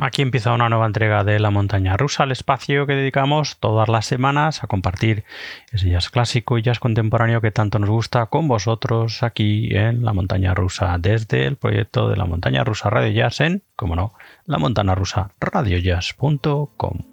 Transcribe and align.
Aquí 0.00 0.22
empieza 0.22 0.52
una 0.52 0.68
nueva 0.68 0.86
entrega 0.86 1.24
de 1.24 1.40
La 1.40 1.50
Montaña 1.50 1.96
Rusa, 1.96 2.22
el 2.22 2.30
espacio 2.30 2.86
que 2.86 2.94
dedicamos 2.94 3.58
todas 3.58 3.88
las 3.88 4.06
semanas 4.06 4.62
a 4.62 4.68
compartir 4.68 5.24
ese 5.72 5.90
jazz 5.90 6.08
clásico 6.08 6.56
y 6.56 6.62
jazz 6.62 6.78
contemporáneo 6.78 7.40
que 7.40 7.50
tanto 7.50 7.80
nos 7.80 7.90
gusta 7.90 8.26
con 8.26 8.46
vosotros 8.46 9.24
aquí 9.24 9.74
en 9.74 10.04
La 10.04 10.12
Montaña 10.12 10.54
Rusa, 10.54 10.96
desde 11.00 11.46
el 11.46 11.56
proyecto 11.56 12.08
de 12.08 12.16
La 12.16 12.26
Montaña 12.26 12.62
Rusa 12.62 12.90
Radio 12.90 13.12
Jazz 13.12 13.40
en, 13.40 13.62
como 13.74 13.96
no, 13.96 14.14
la 14.46 14.58
montana 14.58 14.94
rusa 14.94 15.30
radiojazz.com. 15.40 17.07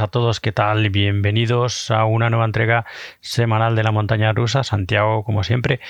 a 0.00 0.08
todos, 0.08 0.40
¿qué 0.40 0.52
tal? 0.52 0.90
Bienvenidos 0.90 1.90
a 1.90 2.04
una 2.04 2.28
nueva 2.28 2.44
entrega 2.44 2.84
semanal 3.20 3.76
de 3.76 3.82
la 3.82 3.92
montaña 3.92 4.32
rusa. 4.32 4.62
Santiago, 4.62 5.24
como 5.24 5.42
siempre, 5.44 5.80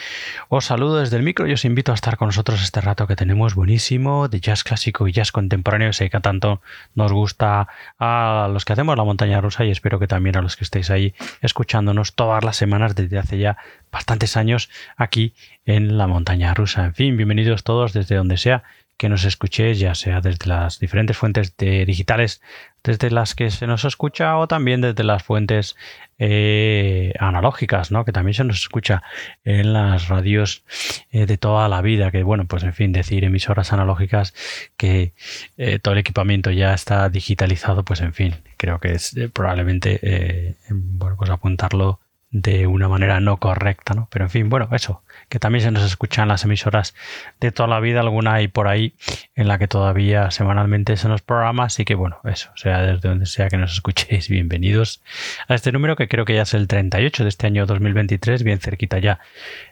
os 0.48 0.66
saludo 0.66 0.98
desde 0.98 1.16
el 1.16 1.22
micro 1.22 1.46
y 1.46 1.52
os 1.52 1.64
invito 1.64 1.92
a 1.92 1.94
estar 1.94 2.16
con 2.16 2.28
nosotros 2.28 2.62
este 2.62 2.80
rato 2.80 3.06
que 3.06 3.16
tenemos 3.16 3.54
buenísimo 3.54 4.28
de 4.28 4.40
jazz 4.40 4.64
clásico 4.64 5.08
y 5.08 5.12
jazz 5.12 5.32
contemporáneo. 5.32 5.92
Sé 5.92 6.10
que 6.10 6.20
tanto 6.20 6.60
nos 6.94 7.12
gusta 7.12 7.68
a 7.98 8.48
los 8.52 8.64
que 8.64 8.74
hacemos 8.74 8.96
la 8.96 9.04
montaña 9.04 9.40
rusa 9.40 9.64
y 9.64 9.70
espero 9.70 9.98
que 9.98 10.06
también 10.06 10.36
a 10.36 10.42
los 10.42 10.56
que 10.56 10.64
estéis 10.64 10.90
ahí 10.90 11.14
escuchándonos 11.40 12.14
todas 12.14 12.44
las 12.44 12.56
semanas 12.56 12.94
desde 12.94 13.18
hace 13.18 13.38
ya 13.38 13.56
bastantes 13.90 14.36
años 14.36 14.70
aquí 14.96 15.34
en 15.64 15.98
la 15.98 16.06
montaña 16.06 16.54
rusa. 16.54 16.84
En 16.84 16.94
fin, 16.94 17.16
bienvenidos 17.16 17.64
todos 17.64 17.92
desde 17.92 18.16
donde 18.16 18.36
sea 18.36 18.62
que 18.96 19.08
nos 19.08 19.24
escuchéis, 19.24 19.78
ya 19.78 19.94
sea 19.94 20.20
desde 20.20 20.46
las 20.46 20.78
diferentes 20.78 21.16
fuentes 21.16 21.54
digitales 21.56 22.40
desde 22.86 23.10
las 23.10 23.34
que 23.34 23.50
se 23.50 23.66
nos 23.66 23.84
escucha 23.84 24.36
o 24.38 24.46
también 24.46 24.80
desde 24.80 25.02
las 25.02 25.22
fuentes 25.22 25.76
eh, 26.18 27.12
analógicas, 27.18 27.90
¿no? 27.90 28.04
que 28.04 28.12
también 28.12 28.34
se 28.34 28.44
nos 28.44 28.58
escucha 28.58 29.02
en 29.44 29.72
las 29.72 30.08
radios 30.08 30.64
eh, 31.10 31.26
de 31.26 31.36
toda 31.36 31.68
la 31.68 31.82
vida, 31.82 32.10
que 32.12 32.22
bueno, 32.22 32.46
pues 32.46 32.62
en 32.62 32.72
fin, 32.72 32.92
decir 32.92 33.24
emisoras 33.24 33.72
analógicas 33.72 34.34
que 34.76 35.12
eh, 35.58 35.78
todo 35.80 35.94
el 35.94 36.00
equipamiento 36.00 36.50
ya 36.52 36.72
está 36.74 37.08
digitalizado, 37.08 37.84
pues 37.84 38.00
en 38.00 38.14
fin, 38.14 38.36
creo 38.56 38.78
que 38.78 38.92
es 38.92 39.16
probablemente, 39.32 40.56
bueno, 40.70 41.16
pues 41.16 41.30
apuntarlo 41.30 42.00
de 42.42 42.66
una 42.66 42.86
manera 42.86 43.18
no 43.18 43.38
correcta, 43.38 43.94
¿no? 43.94 44.08
Pero 44.10 44.26
en 44.26 44.30
fin, 44.30 44.50
bueno, 44.50 44.68
eso, 44.72 45.02
que 45.30 45.38
también 45.38 45.64
se 45.64 45.70
nos 45.70 45.82
escuchan 45.84 46.28
las 46.28 46.44
emisoras 46.44 46.94
de 47.40 47.50
toda 47.50 47.66
la 47.66 47.80
vida, 47.80 48.00
alguna 48.00 48.34
hay 48.34 48.48
por 48.48 48.68
ahí 48.68 48.92
en 49.36 49.48
la 49.48 49.58
que 49.58 49.68
todavía 49.68 50.30
semanalmente 50.30 50.98
se 50.98 51.08
nos 51.08 51.22
programa, 51.22 51.64
así 51.64 51.86
que 51.86 51.94
bueno, 51.94 52.18
eso, 52.24 52.50
sea 52.54 52.82
desde 52.82 53.08
donde 53.08 53.24
sea 53.24 53.48
que 53.48 53.56
nos 53.56 53.72
escuchéis, 53.72 54.28
bienvenidos 54.28 55.02
a 55.48 55.54
este 55.54 55.72
número 55.72 55.96
que 55.96 56.08
creo 56.08 56.26
que 56.26 56.34
ya 56.34 56.42
es 56.42 56.52
el 56.52 56.68
38 56.68 57.22
de 57.22 57.28
este 57.30 57.46
año 57.46 57.64
2023, 57.64 58.42
bien 58.42 58.58
cerquita 58.58 58.98
ya 58.98 59.18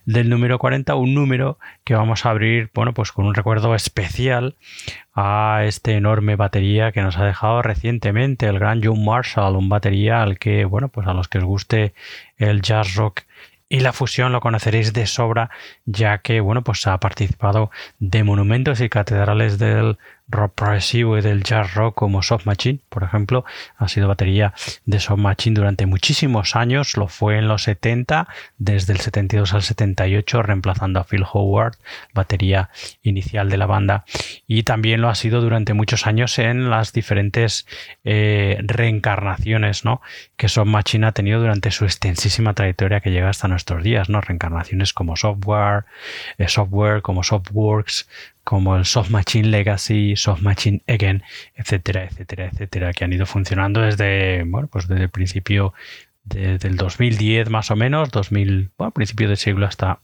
del 0.06 0.31
número 0.31 0.58
40, 0.58 0.94
un 0.94 1.12
número 1.12 1.58
que 1.84 1.94
vamos 1.94 2.25
a 2.25 2.31
abrir, 2.31 2.70
bueno, 2.72 2.94
pues 2.94 3.12
con 3.12 3.26
un 3.26 3.34
recuerdo 3.34 3.75
especial 3.75 4.56
a 5.14 5.62
este 5.64 5.94
enorme 5.94 6.37
batería 6.37 6.93
que 6.93 7.02
nos 7.02 7.16
ha 7.16 7.25
dejado 7.25 7.62
recientemente 7.62 8.46
el 8.46 8.58
gran 8.58 8.82
John 8.82 9.05
Marshall, 9.05 9.56
un 9.56 9.69
batería 9.69 10.22
al 10.22 10.38
que, 10.38 10.64
bueno, 10.64 10.88
pues 10.88 11.06
a 11.06 11.14
los 11.14 11.28
que 11.28 11.38
os 11.38 11.44
guste 11.44 11.94
el 12.37 12.62
jazz 12.62 12.94
rock 12.96 13.22
y 13.69 13.81
la 13.81 13.93
fusión 13.93 14.32
lo 14.32 14.40
conoceréis 14.40 14.93
de 14.93 15.06
sobra 15.06 15.50
ya 15.84 16.19
que 16.19 16.40
bueno 16.40 16.62
pues 16.62 16.87
ha 16.87 16.99
participado 17.00 17.70
de 17.99 18.22
monumentos 18.22 18.81
y 18.81 18.88
catedrales 18.88 19.58
del 19.58 19.99
rock 20.28 20.54
progresivo 20.54 21.18
y 21.18 21.20
del 21.22 21.42
jazz 21.42 21.74
rock 21.74 21.94
como 21.94 22.22
Soft 22.22 22.46
Machine, 22.46 22.81
por 22.88 23.02
ejemplo, 23.02 23.44
ha 23.76 23.88
sido 23.88 24.08
batería 24.08 24.54
de 24.86 24.98
Soft 24.98 25.19
Machine 25.19 25.54
durante 25.54 25.86
muchísimos 25.86 26.56
años, 26.56 26.96
lo 26.96 27.08
fue 27.08 27.38
en 27.38 27.48
los 27.48 27.64
70, 27.64 28.26
desde 28.56 28.94
el 28.94 29.00
72 29.00 29.52
al 29.52 29.62
78, 29.62 30.43
reemplazando 30.43 31.00
a 31.00 31.04
Phil 31.04 31.24
Howard, 31.31 31.76
batería 32.14 32.70
inicial 33.02 33.50
de 33.50 33.58
la 33.58 33.66
banda, 33.66 34.04
y 34.46 34.62
también 34.62 35.02
lo 35.02 35.08
ha 35.08 35.14
sido 35.14 35.40
durante 35.40 35.74
muchos 35.74 36.06
años 36.06 36.38
en 36.38 36.70
las 36.70 36.93
diferentes 36.93 37.66
eh, 38.04 38.58
reencarnaciones 38.62 39.84
¿no? 39.84 40.00
que 40.36 40.48
Soft 40.48 40.69
Machine 40.69 41.06
ha 41.06 41.12
tenido 41.12 41.40
durante 41.40 41.70
su 41.70 41.84
extensísima 41.84 42.54
trayectoria 42.54 43.00
que 43.00 43.10
llega 43.10 43.28
hasta 43.28 43.48
nuestros 43.48 43.82
días, 43.84 44.08
¿no? 44.08 44.20
reencarnaciones 44.20 44.93
como 44.93 45.16
software, 45.16 45.84
eh, 46.38 46.48
software 46.48 47.02
como 47.02 47.22
Softworks, 47.22 48.08
como 48.44 48.77
el 48.77 48.84
Soft 48.84 49.10
Machine 49.10 49.48
Legacy, 49.48 50.17
Soft 50.17 50.43
Machine 50.43 50.82
Again, 50.86 51.22
etcétera, 51.55 52.05
etcétera, 52.05 52.51
etcétera, 52.53 52.93
que 52.93 53.05
han 53.05 53.13
ido 53.13 53.27
funcionando 53.27 53.81
desde, 53.81 54.44
bueno, 54.44 54.69
pues 54.69 54.86
desde 54.86 55.05
el 55.05 55.10
principio 55.10 55.74
desde 56.24 56.69
el 56.69 56.77
2010 56.77 57.51
más 57.51 57.70
o 57.70 57.77
menos, 57.77 58.10
2000, 58.10 58.70
bueno, 58.79 58.93
principio 58.93 59.29
del 59.29 59.36
siglo 59.36 59.67
hasta 59.67 60.01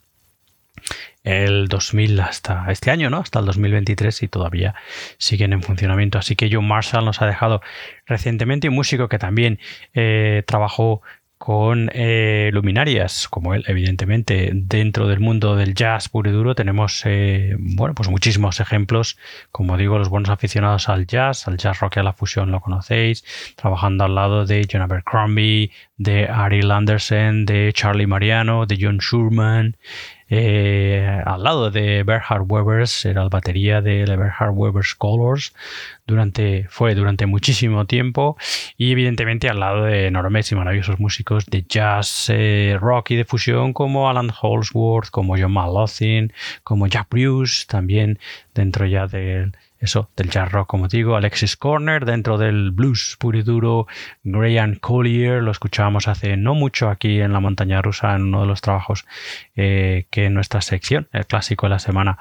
el 1.22 1.68
2000 1.68 2.20
hasta 2.20 2.66
este 2.70 2.90
año, 2.90 3.10
¿no? 3.10 3.18
Hasta 3.18 3.40
el 3.40 3.46
2023 3.46 4.22
y 4.22 4.28
todavía 4.28 4.74
siguen 5.18 5.52
en 5.52 5.62
funcionamiento. 5.62 6.18
Así 6.18 6.36
que 6.36 6.48
John 6.50 6.66
Marshall 6.66 7.04
nos 7.04 7.20
ha 7.20 7.26
dejado 7.26 7.60
recientemente 8.06 8.68
un 8.68 8.74
músico 8.74 9.08
que 9.08 9.18
también 9.18 9.58
eh, 9.92 10.42
trabajó 10.46 11.02
con 11.40 11.88
eh, 11.94 12.50
luminarias 12.52 13.26
como 13.26 13.54
él, 13.54 13.64
evidentemente, 13.66 14.50
dentro 14.52 15.08
del 15.08 15.20
mundo 15.20 15.56
del 15.56 15.74
jazz 15.74 16.10
puro 16.10 16.28
y 16.28 16.34
duro 16.34 16.54
tenemos, 16.54 17.00
eh, 17.06 17.56
bueno, 17.58 17.94
pues 17.94 18.10
muchísimos 18.10 18.60
ejemplos, 18.60 19.16
como 19.50 19.78
digo, 19.78 19.96
los 19.96 20.10
buenos 20.10 20.28
aficionados 20.28 20.90
al 20.90 21.06
jazz, 21.06 21.48
al 21.48 21.56
jazz 21.56 21.80
rock 21.80 21.96
y 21.96 22.00
a 22.00 22.02
la 22.02 22.12
fusión 22.12 22.50
lo 22.50 22.60
conocéis, 22.60 23.24
trabajando 23.56 24.04
al 24.04 24.14
lado 24.14 24.44
de 24.44 24.68
John 24.70 24.82
Abercrombie, 24.82 25.70
de 25.96 26.28
Ariel 26.28 26.70
Anderson, 26.70 27.46
de 27.46 27.72
Charlie 27.72 28.06
Mariano, 28.06 28.66
de 28.66 28.76
John 28.78 28.98
Schurman, 28.98 29.78
eh, 30.30 31.22
al 31.26 31.42
lado 31.42 31.70
de 31.70 32.04
Berhard 32.04 32.44
Webers, 32.46 33.04
era 33.04 33.24
la 33.24 33.28
batería 33.28 33.82
de 33.82 34.04
Berhard 34.04 34.52
Webers 34.54 34.94
Colors, 34.94 35.52
durante, 36.06 36.66
fue 36.68 36.94
durante 36.94 37.26
muchísimo 37.26 37.86
tiempo. 37.86 38.36
Y 38.76 38.92
evidentemente 38.92 39.48
al 39.48 39.60
lado 39.60 39.84
de 39.84 40.06
enormes 40.06 40.50
y 40.52 40.54
maravillosos 40.54 41.00
músicos 41.00 41.46
de 41.46 41.64
jazz, 41.68 42.26
eh, 42.28 42.78
rock 42.80 43.10
y 43.10 43.16
de 43.16 43.24
fusión 43.24 43.72
como 43.72 44.08
Alan 44.08 44.30
Holsworth, 44.40 45.10
como 45.10 45.36
John 45.36 45.52
Malothin, 45.52 46.32
como 46.62 46.86
Jack 46.86 47.08
Bruce, 47.10 47.64
también 47.66 48.18
dentro 48.54 48.86
ya 48.86 49.06
del 49.06 49.52
eso, 49.80 50.10
del 50.14 50.28
jazz 50.28 50.52
rock, 50.52 50.68
como 50.68 50.88
digo, 50.88 51.16
Alexis 51.16 51.56
Corner, 51.56 52.04
dentro 52.04 52.36
del 52.36 52.70
blues 52.70 53.16
puro 53.18 53.38
y 53.38 53.42
duro, 53.42 53.86
Graham 54.22 54.76
Collier, 54.76 55.42
lo 55.42 55.50
escuchábamos 55.50 56.06
hace 56.06 56.36
no 56.36 56.54
mucho 56.54 56.90
aquí 56.90 57.20
en 57.20 57.32
la 57.32 57.40
montaña 57.40 57.80
rusa, 57.80 58.14
en 58.14 58.24
uno 58.24 58.42
de 58.42 58.46
los 58.46 58.60
trabajos 58.60 59.06
eh, 59.56 60.06
que 60.10 60.26
en 60.26 60.34
nuestra 60.34 60.60
sección, 60.60 61.08
el 61.12 61.24
clásico 61.26 61.66
de 61.66 61.70
la 61.70 61.78
semana, 61.78 62.18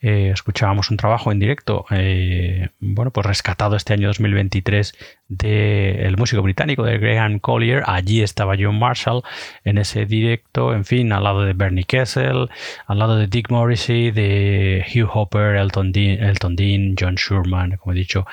eh, 0.00 0.30
escuchábamos 0.34 0.90
un 0.90 0.98
trabajo 0.98 1.32
en 1.32 1.38
directo, 1.38 1.86
eh, 1.90 2.68
bueno, 2.78 3.10
pues 3.10 3.26
rescatado 3.26 3.74
este 3.74 3.94
año 3.94 4.08
2023 4.08 4.94
del 5.28 6.16
músico 6.18 6.42
británico 6.42 6.84
de 6.84 6.98
Graham 6.98 7.38
Collier, 7.38 7.82
allí 7.86 8.22
estaba 8.22 8.54
John 8.58 8.78
Marshall 8.78 9.22
en 9.64 9.78
ese 9.78 10.04
directo, 10.04 10.74
en 10.74 10.84
fin, 10.84 11.12
al 11.12 11.24
lado 11.24 11.42
de 11.44 11.54
Bernie 11.54 11.84
Kessel, 11.84 12.48
al 12.86 12.98
lado 12.98 13.16
de 13.16 13.28
Dick 13.28 13.50
Morrissey, 13.50 14.10
de 14.10 14.84
Hugh 14.94 15.08
Hopper, 15.12 15.56
Elton 15.56 15.92
Dean, 15.92 16.22
Elton 16.22 16.54
Dean 16.54 16.97
John 16.98 17.16
Schurman, 17.16 17.76
como 17.76 17.92
he 17.92 17.96
dicho, 17.96 18.26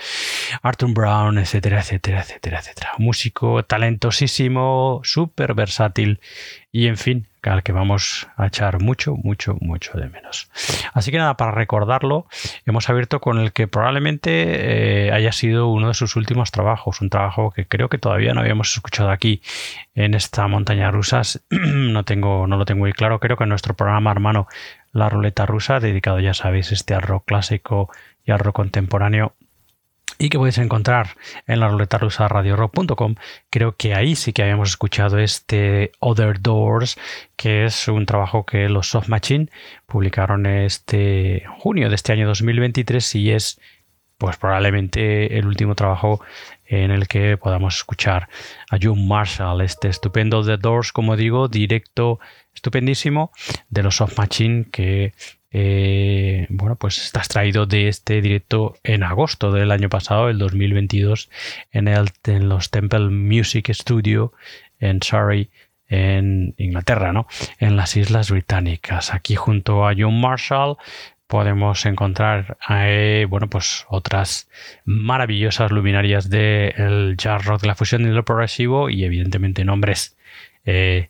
Arthur 0.62 0.94
Brown, 0.94 1.38
etcétera, 1.38 1.80
etcétera, 1.80 2.22
etcétera, 2.22 2.60
etcétera. 2.60 2.92
músico 2.98 3.64
talentosísimo, 3.64 5.02
súper 5.04 5.54
versátil 5.54 6.20
y 6.72 6.88
en 6.88 6.98
fin, 6.98 7.28
al 7.50 7.64
que 7.64 7.72
vamos 7.72 8.28
a 8.38 8.48
echar 8.48 8.82
mucho, 8.82 9.16
mucho, 9.16 9.56
mucho 9.60 9.98
de 9.98 10.10
menos. 10.10 10.50
Así 10.94 11.12
que 11.12 11.18
nada, 11.18 11.38
para 11.38 11.52
recordarlo, 11.52 12.28
hemos 12.66 12.90
abierto 12.90 13.20
con 13.20 13.40
el 13.40 13.54
que 13.54 13.68
probablemente 13.68 15.08
eh, 15.08 15.12
haya 15.12 15.32
sido 15.32 15.68
uno 15.68 15.90
de 15.90 15.94
sus 15.94 16.16
últimos 16.16 16.52
trabajos, 16.52 17.02
un 17.02 17.10
trabajo 17.10 17.52
que 17.52 17.68
creo 17.68 17.90
que 17.90 17.98
todavía 17.98 18.34
no 18.34 18.42
habíamos 18.42 18.74
escuchado 18.74 19.10
aquí 19.10 19.42
en 19.94 20.14
esta 20.14 20.48
montaña 20.48 20.92
rusas. 20.92 21.44
no, 21.50 22.04
tengo, 22.04 22.48
no 22.48 22.58
lo 22.58 22.66
tengo 22.66 22.80
muy 22.80 22.94
claro, 22.94 23.20
creo 23.20 23.38
que 23.38 23.44
en 23.44 23.50
nuestro 23.50 23.76
programa 23.76 24.12
hermano 24.12 24.48
La 24.92 25.10
Ruleta 25.10 25.46
Rusa, 25.46 25.80
dedicado 25.80 26.20
ya 26.20 26.34
sabéis 26.34 26.72
este 26.72 26.94
al 26.94 27.02
rock 27.02 27.26
clásico 27.26 27.90
y 28.26 28.32
al 28.32 28.40
rock 28.40 28.56
contemporáneo 28.56 29.34
y 30.18 30.30
que 30.30 30.38
podéis 30.38 30.58
encontrar 30.58 31.10
en 31.48 31.60
la 31.60 31.68
ruleta 31.68 31.98
rusa 31.98 32.28
radiorock.com. 32.28 33.16
Creo 33.50 33.76
que 33.76 33.94
ahí 33.94 34.16
sí 34.16 34.34
que 34.34 34.44
habíamos 34.44 34.70
escuchado 34.70 35.20
este 35.20 35.92
Other 36.00 36.42
Doors, 36.42 36.98
que 37.36 37.66
es 37.66 37.88
un 37.88 38.06
trabajo 38.06 38.46
que 38.46 38.70
los 38.70 38.88
Soft 38.90 39.10
Machine 39.10 39.50
publicaron 39.86 40.46
este 40.46 41.44
junio 41.60 41.90
de 41.90 41.96
este 41.96 42.14
año 42.14 42.28
2023 42.28 43.16
y 43.16 43.32
es 43.32 43.60
pues 44.18 44.38
probablemente 44.38 45.38
el 45.38 45.46
último 45.46 45.76
trabajo 45.76 46.22
en 46.66 46.92
el 46.92 47.08
que 47.08 47.38
podamos 47.38 47.76
escuchar 47.76 48.30
a 48.72 48.78
John 48.82 49.08
Marshall, 49.08 49.62
este 49.62 49.90
estupendo 49.90 50.44
The 50.44 50.58
Doors, 50.58 50.92
como 50.92 51.18
digo, 51.18 51.50
directo 51.50 52.20
estupendísimo 52.54 53.32
de 53.70 53.84
los 53.84 53.98
Soft 53.98 54.18
Machine 54.18 54.66
que 54.72 55.14
eh, 55.58 56.48
bueno, 56.50 56.76
pues 56.76 56.98
está 56.98 57.22
extraído 57.22 57.66
de 57.66 57.88
este 57.88 58.20
directo 58.20 58.76
en 58.84 59.04
agosto 59.04 59.54
del 59.54 59.72
año 59.72 59.88
pasado, 59.88 60.28
el 60.28 60.38
2022, 60.38 61.30
en, 61.72 61.88
en 61.88 62.50
los 62.50 62.72
Temple 62.72 63.08
Music 63.10 63.70
Studio 63.72 64.34
en 64.82 65.02
Surrey, 65.02 65.50
en 65.88 66.56
Inglaterra, 66.58 67.14
¿no? 67.14 67.26
En 67.58 67.78
las 67.78 67.96
Islas 67.96 68.32
Británicas. 68.32 69.14
Aquí 69.14 69.36
junto 69.36 69.88
a 69.88 69.94
John 69.98 70.20
Marshall 70.20 70.76
podemos 71.28 71.86
encontrar 71.86 72.58
eh, 72.70 73.26
bueno 73.30 73.50
pues 73.50 73.86
otras 73.88 74.50
maravillosas 74.84 75.72
luminarias 75.72 76.30
del 76.30 77.16
jazz 77.18 77.46
rock, 77.46 77.62
de 77.62 77.68
la 77.68 77.76
fusión 77.76 78.02
y 78.02 78.10
lo 78.10 78.26
progresivo 78.26 78.90
y 78.90 79.06
evidentemente 79.06 79.64
nombres 79.64 80.18
eh, 80.66 81.08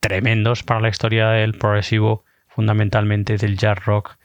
tremendos 0.00 0.62
para 0.62 0.80
la 0.80 0.88
historia 0.88 1.28
del 1.28 1.52
progresivo 1.52 2.24
fundamentalmente 2.58 3.36
del 3.36 3.56
jazz 3.56 3.84
rock 3.84 4.16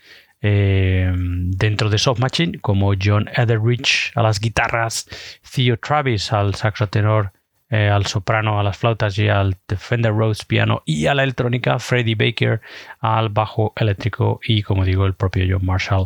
eh, 0.41 1.13
dentro 1.15 1.91
de 1.91 1.99
Soft 1.99 2.19
Machine, 2.19 2.57
como 2.61 2.93
John 2.99 3.29
Etheridge 3.31 4.11
a 4.15 4.23
las 4.23 4.39
guitarras, 4.39 5.07
Theo 5.53 5.77
Travis 5.77 6.33
al 6.33 6.55
saxo 6.55 6.87
tenor 6.87 7.31
eh, 7.69 7.89
al 7.89 8.07
soprano, 8.07 8.59
a 8.59 8.63
las 8.63 8.75
flautas 8.75 9.19
y 9.19 9.29
al 9.29 9.55
Fender 9.77 10.13
Rhodes 10.13 10.45
piano 10.45 10.81
y 10.83 11.05
a 11.05 11.13
la 11.13 11.21
electrónica, 11.21 11.77
Freddie 11.77 12.15
Baker 12.15 12.61
al 13.01 13.29
bajo 13.29 13.71
eléctrico 13.75 14.39
y 14.43 14.63
como 14.63 14.83
digo 14.83 15.05
el 15.05 15.13
propio 15.13 15.45
John 15.47 15.63
Marshall 15.67 16.05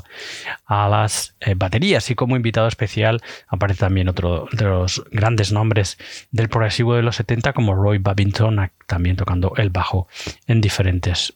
a 0.65 0.89
las 0.89 1.33
eh, 1.39 1.53
baterías. 1.55 2.11
Y 2.11 2.15
como 2.15 2.35
invitado 2.35 2.67
especial 2.67 3.21
aparece 3.47 3.79
también 3.79 4.09
otro 4.09 4.49
de 4.51 4.65
los 4.65 5.01
grandes 5.11 5.53
nombres 5.53 5.97
del 6.31 6.49
progresivo 6.49 6.95
de 6.95 7.03
los 7.03 7.15
70 7.15 7.53
como 7.53 7.73
Roy 7.73 7.99
Babington 7.99 8.69
también 8.85 9.15
tocando 9.15 9.53
el 9.55 9.69
bajo 9.69 10.09
en 10.45 10.59
diferentes 10.59 11.33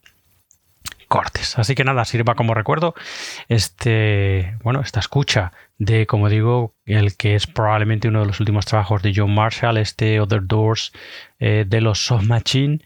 cortes. 1.12 1.60
Así 1.60 1.76
que 1.76 1.84
nada, 1.84 2.06
sirva 2.06 2.36
como 2.36 2.54
recuerdo 2.54 2.96
este, 3.50 4.56
bueno, 4.64 4.80
esta 4.80 5.02
escucha 5.02 5.52
de, 5.78 6.08
como 6.08 6.30
digo, 6.30 6.74
el 6.86 7.18
que 7.18 7.36
es 7.36 7.48
probablemente 7.48 8.08
uno 8.08 8.22
de 8.22 8.28
los 8.28 8.40
últimos 8.40 8.66
trabajos 8.66 9.04
de 9.04 9.12
John 9.14 9.36
Marshall, 9.36 9.78
este 9.78 10.22
Other 10.22 10.42
Doors 10.42 10.94
eh, 11.40 11.66
de 11.68 11.82
los 11.82 12.06
Soft 12.06 12.24
Machine 12.24 12.80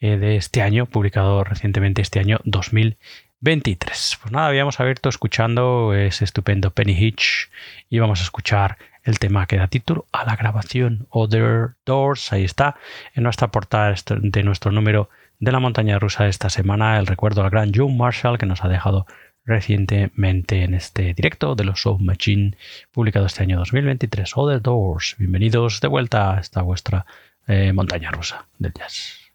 eh, 0.00 0.16
de 0.16 0.34
este 0.34 0.60
año, 0.60 0.86
publicado 0.86 1.44
recientemente 1.44 2.02
este 2.02 2.18
año 2.18 2.40
2023. 2.42 4.18
Pues 4.22 4.32
nada, 4.32 4.48
habíamos 4.48 4.80
abierto 4.80 5.08
escuchando 5.08 5.94
ese 5.94 6.24
estupendo 6.24 6.72
Penny 6.72 6.94
Hitch 6.98 7.48
y 7.88 8.00
vamos 8.00 8.18
a 8.20 8.24
escuchar 8.24 8.76
el 9.04 9.20
tema 9.20 9.46
que 9.46 9.56
da 9.56 9.68
título 9.68 10.06
a 10.10 10.24
la 10.24 10.34
grabación 10.34 11.06
Other 11.10 11.76
Doors. 11.86 12.32
Ahí 12.32 12.42
está, 12.42 12.76
en 13.14 13.22
nuestra 13.22 13.52
portada 13.52 13.94
de 14.08 14.42
nuestro 14.42 14.72
número 14.72 15.10
de 15.38 15.52
la 15.52 15.60
montaña 15.60 15.98
rusa 15.98 16.26
esta 16.28 16.50
semana, 16.50 16.98
el 16.98 17.06
recuerdo 17.06 17.42
al 17.42 17.50
gran 17.50 17.72
John 17.74 17.96
Marshall 17.96 18.38
que 18.38 18.46
nos 18.46 18.64
ha 18.64 18.68
dejado 18.68 19.06
recientemente 19.44 20.62
en 20.62 20.74
este 20.74 21.14
directo 21.14 21.54
de 21.54 21.64
los 21.64 21.80
Soul 21.80 22.02
Machine 22.02 22.56
publicado 22.92 23.26
este 23.26 23.44
año 23.44 23.58
2023, 23.58 24.32
Other 24.36 24.60
Doors. 24.60 25.16
Bienvenidos 25.18 25.80
de 25.80 25.88
vuelta 25.88 26.34
a 26.34 26.40
esta 26.40 26.62
vuestra 26.62 27.06
eh, 27.46 27.72
montaña 27.72 28.10
rusa 28.10 28.46
del 28.58 28.72
jazz. 28.74 29.32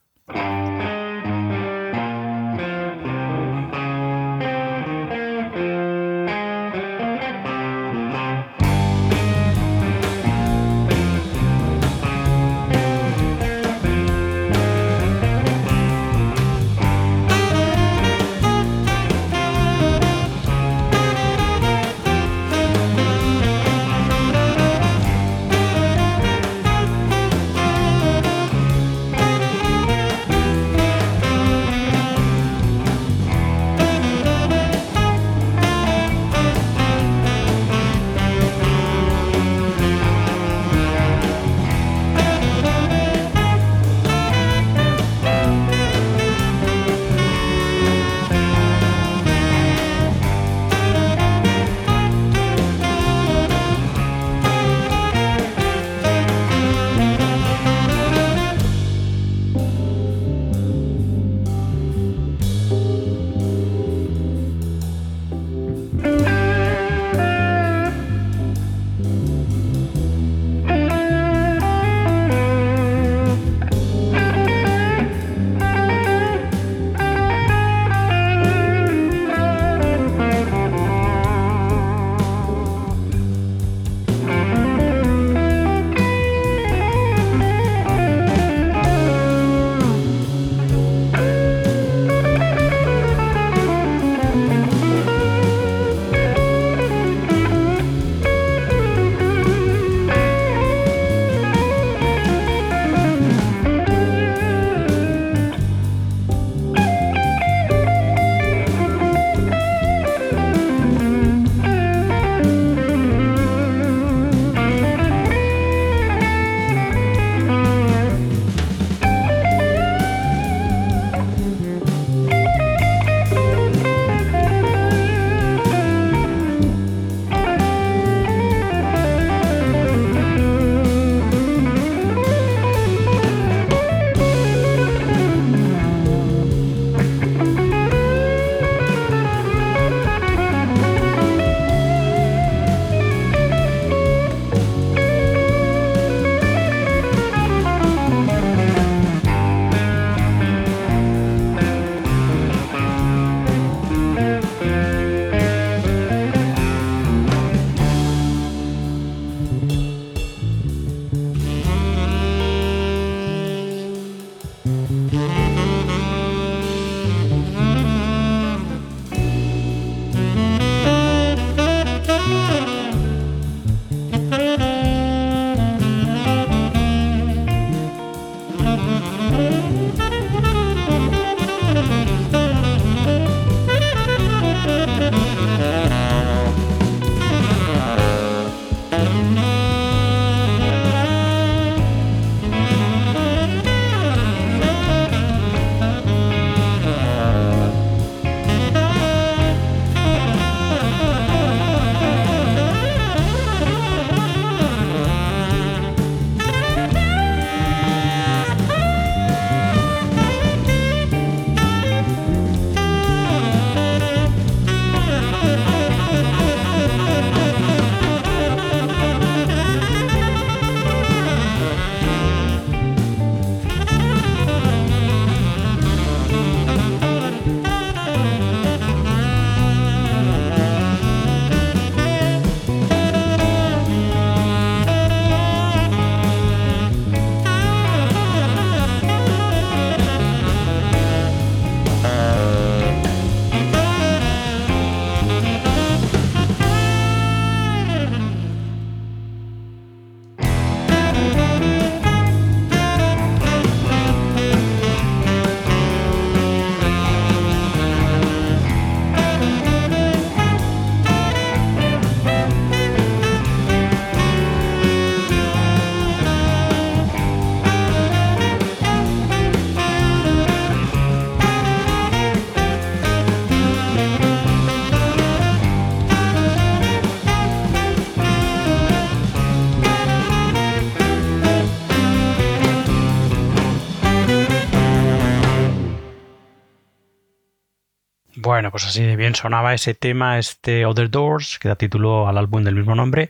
Bueno, 288.63 288.71
pues 288.71 288.85
así 288.85 289.03
de 289.03 289.17
bien 289.17 289.35
sonaba 289.35 289.73
ese 289.73 289.93
tema, 289.93 290.39
este 290.39 290.85
Other 290.85 291.09
Doors, 291.09 291.59
que 291.59 291.67
da 291.67 291.75
título 291.75 292.29
al 292.29 292.37
álbum 292.37 292.63
del 292.63 292.75
mismo 292.75 292.95
nombre, 292.95 293.29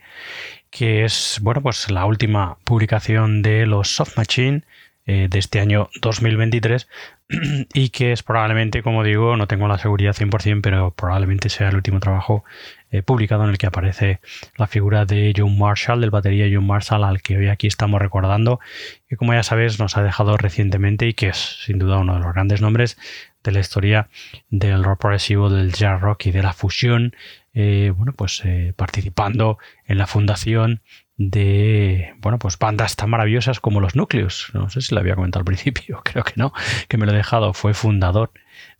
que 0.70 1.06
es, 1.06 1.40
bueno, 1.42 1.60
pues 1.64 1.90
la 1.90 2.06
última 2.06 2.60
publicación 2.66 3.42
de 3.42 3.66
los 3.66 3.96
Soft 3.96 4.16
Machine 4.16 4.62
eh, 5.08 5.28
de 5.32 5.40
este 5.40 5.60
año 5.60 5.90
2023 6.02 6.88
y 7.74 7.90
que 7.90 8.12
es 8.12 8.22
probablemente, 8.22 8.84
como 8.84 9.04
digo, 9.04 9.36
no 9.36 9.48
tengo 9.48 9.68
la 9.68 9.80
seguridad 9.80 10.16
100%, 10.16 10.62
pero 10.62 10.92
probablemente 10.92 11.50
sea 11.50 11.70
el 11.70 11.78
último 11.78 12.00
trabajo 12.00 12.44
eh, 12.92 13.02
publicado 13.02 13.44
en 13.44 13.50
el 13.50 13.58
que 13.58 13.66
aparece 13.66 14.20
la 14.56 14.68
figura 14.68 15.06
de 15.06 15.34
John 15.36 15.58
Marshall, 15.58 16.00
del 16.00 16.12
batería 16.12 16.46
John 16.54 16.68
Marshall, 16.68 17.04
al 17.04 17.24
que 17.24 17.38
hoy 17.38 17.48
aquí 17.48 17.66
estamos 17.66 18.00
recordando, 18.00 18.60
que 19.10 19.18
como 19.18 19.34
ya 19.34 19.42
sabes 19.42 19.80
nos 19.80 19.98
ha 19.98 20.04
dejado 20.04 20.38
recientemente 20.38 21.08
y 21.08 21.16
que 21.16 21.30
es 21.30 21.64
sin 21.66 21.80
duda 21.80 21.98
uno 21.98 22.14
de 22.14 22.20
los 22.20 22.34
grandes 22.34 22.62
nombres 22.62 23.00
de 23.44 23.52
la 23.52 23.60
historia 23.60 24.10
del 24.50 24.84
rock 24.84 25.02
progresivo, 25.02 25.50
del 25.50 25.74
jazz 25.74 26.02
rock 26.02 26.28
y 26.28 26.32
de 26.32 26.44
la 26.44 26.54
fusión, 26.54 27.16
eh, 27.54 27.94
bueno, 27.96 28.14
pues 28.14 28.44
participando 28.76 29.58
en 29.86 29.98
la 29.98 30.08
fundación 30.08 30.82
de 31.18 32.16
bueno 32.18 32.40
pues 32.40 32.58
bandas 32.58 32.96
tan 32.96 33.10
maravillosas 33.10 33.60
como 33.60 33.80
los 33.80 33.96
núcleos. 33.96 34.50
No 34.54 34.70
sé 34.70 34.82
si 34.82 34.94
lo 34.94 35.02
había 35.02 35.16
comentado 35.16 35.42
al 35.42 35.46
principio 35.46 36.02
creo 36.04 36.24
que 36.24 36.34
no 36.36 36.54
que 36.88 36.98
me 36.98 37.06
lo 37.06 37.14
he 37.14 37.16
dejado. 37.18 37.54
Fue 37.54 37.74
fundador 37.74 38.32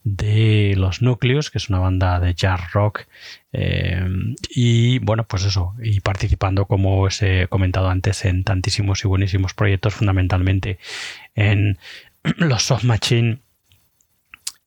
de 0.04 0.74
los 0.78 1.02
núcleos 1.02 1.50
que 1.50 1.58
es 1.58 1.70
una 1.70 1.80
banda 1.80 2.20
de 2.20 2.34
jazz 2.34 2.72
rock 2.74 3.06
eh, 3.54 4.06
y 4.50 5.00
bueno 5.00 5.24
pues 5.26 5.46
eso 5.46 5.76
y 5.82 6.02
participando 6.02 6.66
como 6.66 7.02
os 7.02 7.22
he 7.22 7.48
comentado 7.48 7.90
antes 7.90 8.26
en 8.26 8.44
tantísimos 8.44 9.04
y 9.06 9.08
buenísimos 9.08 9.54
proyectos 9.54 9.94
fundamentalmente 9.94 10.78
en 11.36 11.78
los 12.38 12.64
soft 12.64 12.84
machine 12.84 13.40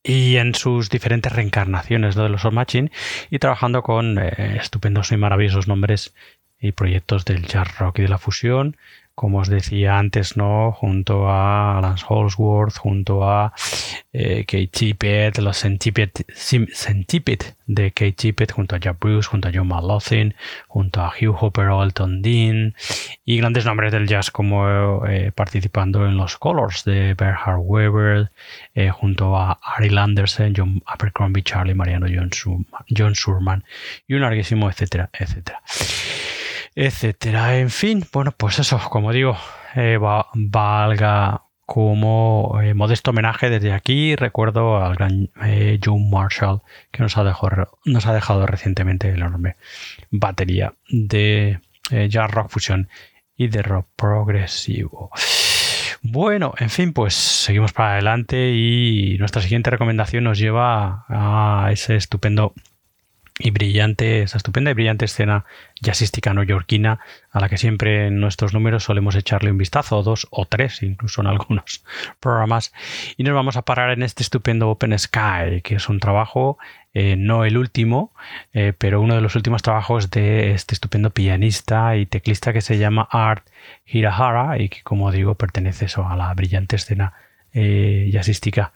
y 0.07 0.37
en 0.37 0.55
sus 0.55 0.89
diferentes 0.89 1.31
reencarnaciones 1.33 2.15
de 2.15 2.29
los 2.29 2.45
Machine 2.51 2.91
y 3.29 3.39
trabajando 3.39 3.83
con 3.83 4.17
eh, 4.17 4.57
estupendos 4.57 5.11
y 5.11 5.17
maravillosos 5.17 5.67
nombres 5.67 6.15
y 6.59 6.71
proyectos 6.71 7.25
del 7.25 7.45
jazz 7.45 7.77
rock 7.77 7.99
y 7.99 8.03
de 8.03 8.07
la 8.07 8.17
fusión, 8.17 8.77
como 9.17 9.39
os 9.39 9.49
decía 9.49 9.97
antes, 9.97 10.37
¿no? 10.37 10.71
Junto 10.71 11.25
a 11.27 11.79
Lance 11.81 12.05
Holsworth, 12.07 12.77
junto 12.77 13.27
a 13.27 13.51
eh, 14.13 14.45
Kate 14.45 14.67
Tippett, 14.67 15.39
los 15.39 15.57
Centipede, 15.57 17.55
de 17.65 17.91
Kate 17.93 18.11
Tippett, 18.11 18.51
junto 18.51 18.75
a 18.75 18.79
Jack 18.79 18.99
Bruce, 18.99 19.27
junto 19.27 19.47
a 19.47 19.51
John 19.51 19.69
Malothin, 19.69 20.35
junto 20.67 21.01
a 21.01 21.07
Hugh 21.09 21.35
Hopper 21.35 21.69
o 21.69 21.81
Elton 21.81 22.21
Dean, 22.21 22.75
y 23.25 23.37
grandes 23.37 23.65
nombres 23.65 23.91
del 23.91 24.07
jazz 24.07 24.29
como 24.29 25.03
eh, 25.07 25.31
participando 25.33 26.05
en 26.05 26.15
los 26.15 26.37
Colors 26.37 26.85
de 26.85 27.15
Bernhard 27.15 27.61
Weber, 27.63 28.29
eh, 28.75 28.91
junto 28.91 29.35
a 29.35 29.59
Ari 29.63 29.97
Anderson, 29.97 30.53
John 30.55 30.83
Abercrombie, 30.85 31.41
Charlie 31.41 31.73
Mariano, 31.73 32.05
John, 32.07 32.29
John 32.95 33.15
Surman, 33.15 33.63
y 34.07 34.13
un 34.13 34.21
larguísimo, 34.21 34.69
etcétera, 34.69 35.09
etcétera 35.11 35.59
etcétera. 36.77 37.57
En 37.57 37.71
fin, 37.71 38.05
bueno, 38.13 38.31
pues 38.37 38.59
eso, 38.59 38.79
como 38.91 39.11
digo, 39.11 39.35
eh, 39.75 39.97
valga 40.35 41.41
como 41.65 42.59
eh, 42.61 42.75
modesto 42.75 43.09
homenaje 43.09 43.49
desde 43.49 43.73
aquí. 43.73 44.15
Recuerdo 44.15 44.77
al 44.77 44.95
gran 44.95 45.31
eh, 45.43 45.79
John 45.83 46.07
Marshall 46.11 46.61
que 46.91 47.01
nos 47.01 47.17
ha, 47.17 47.23
dejado, 47.23 47.79
nos 47.83 48.05
ha 48.05 48.13
dejado 48.13 48.45
recientemente 48.45 49.09
la 49.17 49.25
enorme 49.25 49.55
batería 50.11 50.75
de 50.87 51.59
jazz 52.09 52.29
rock 52.29 52.51
fusion 52.51 52.89
y 53.35 53.47
de 53.47 53.63
rock 53.63 53.87
progresivo. 53.95 55.09
Bueno, 56.03 56.53
en 56.59 56.69
fin, 56.69 56.93
pues 56.93 57.15
seguimos 57.15 57.73
para 57.73 57.93
adelante 57.93 58.51
y 58.53 59.17
nuestra 59.17 59.41
siguiente 59.41 59.71
recomendación 59.71 60.25
nos 60.25 60.37
lleva 60.37 61.05
a 61.09 61.69
ese 61.71 61.95
estupendo 61.95 62.53
y 63.39 63.51
brillante, 63.51 64.23
esa 64.23 64.37
estupenda 64.37 64.71
y 64.71 64.73
brillante 64.73 65.05
escena 65.05 65.45
jazzística 65.79 66.33
neoyorquina 66.33 66.99
a 67.31 67.39
la 67.39 67.49
que 67.49 67.57
siempre 67.57 68.07
en 68.07 68.19
nuestros 68.19 68.53
números 68.53 68.83
solemos 68.83 69.15
echarle 69.15 69.51
un 69.51 69.57
vistazo, 69.57 69.97
o 69.97 70.03
dos 70.03 70.27
o 70.31 70.45
tres, 70.45 70.81
incluso 70.81 71.21
en 71.21 71.27
algunos 71.27 71.83
programas. 72.19 72.73
Y 73.15 73.23
nos 73.23 73.35
vamos 73.35 73.55
a 73.55 73.61
parar 73.61 73.91
en 73.91 74.01
este 74.01 74.23
estupendo 74.23 74.69
Open 74.69 74.97
Sky, 74.97 75.61
que 75.63 75.75
es 75.75 75.87
un 75.87 75.99
trabajo, 75.99 76.57
eh, 76.93 77.15
no 77.15 77.45
el 77.45 77.57
último, 77.57 78.11
eh, 78.53 78.73
pero 78.75 79.01
uno 79.01 79.13
de 79.13 79.21
los 79.21 79.35
últimos 79.35 79.61
trabajos 79.61 80.09
de 80.09 80.53
este 80.53 80.73
estupendo 80.73 81.11
pianista 81.11 81.95
y 81.95 82.07
teclista 82.07 82.53
que 82.53 82.61
se 82.61 82.79
llama 82.79 83.07
Art 83.11 83.45
Hirahara 83.85 84.59
y 84.59 84.69
que, 84.69 84.81
como 84.81 85.11
digo, 85.11 85.35
pertenece 85.35 85.85
a 86.03 86.15
la 86.15 86.33
brillante 86.33 86.75
escena 86.75 87.13
eh, 87.53 88.09
jazzística 88.11 88.73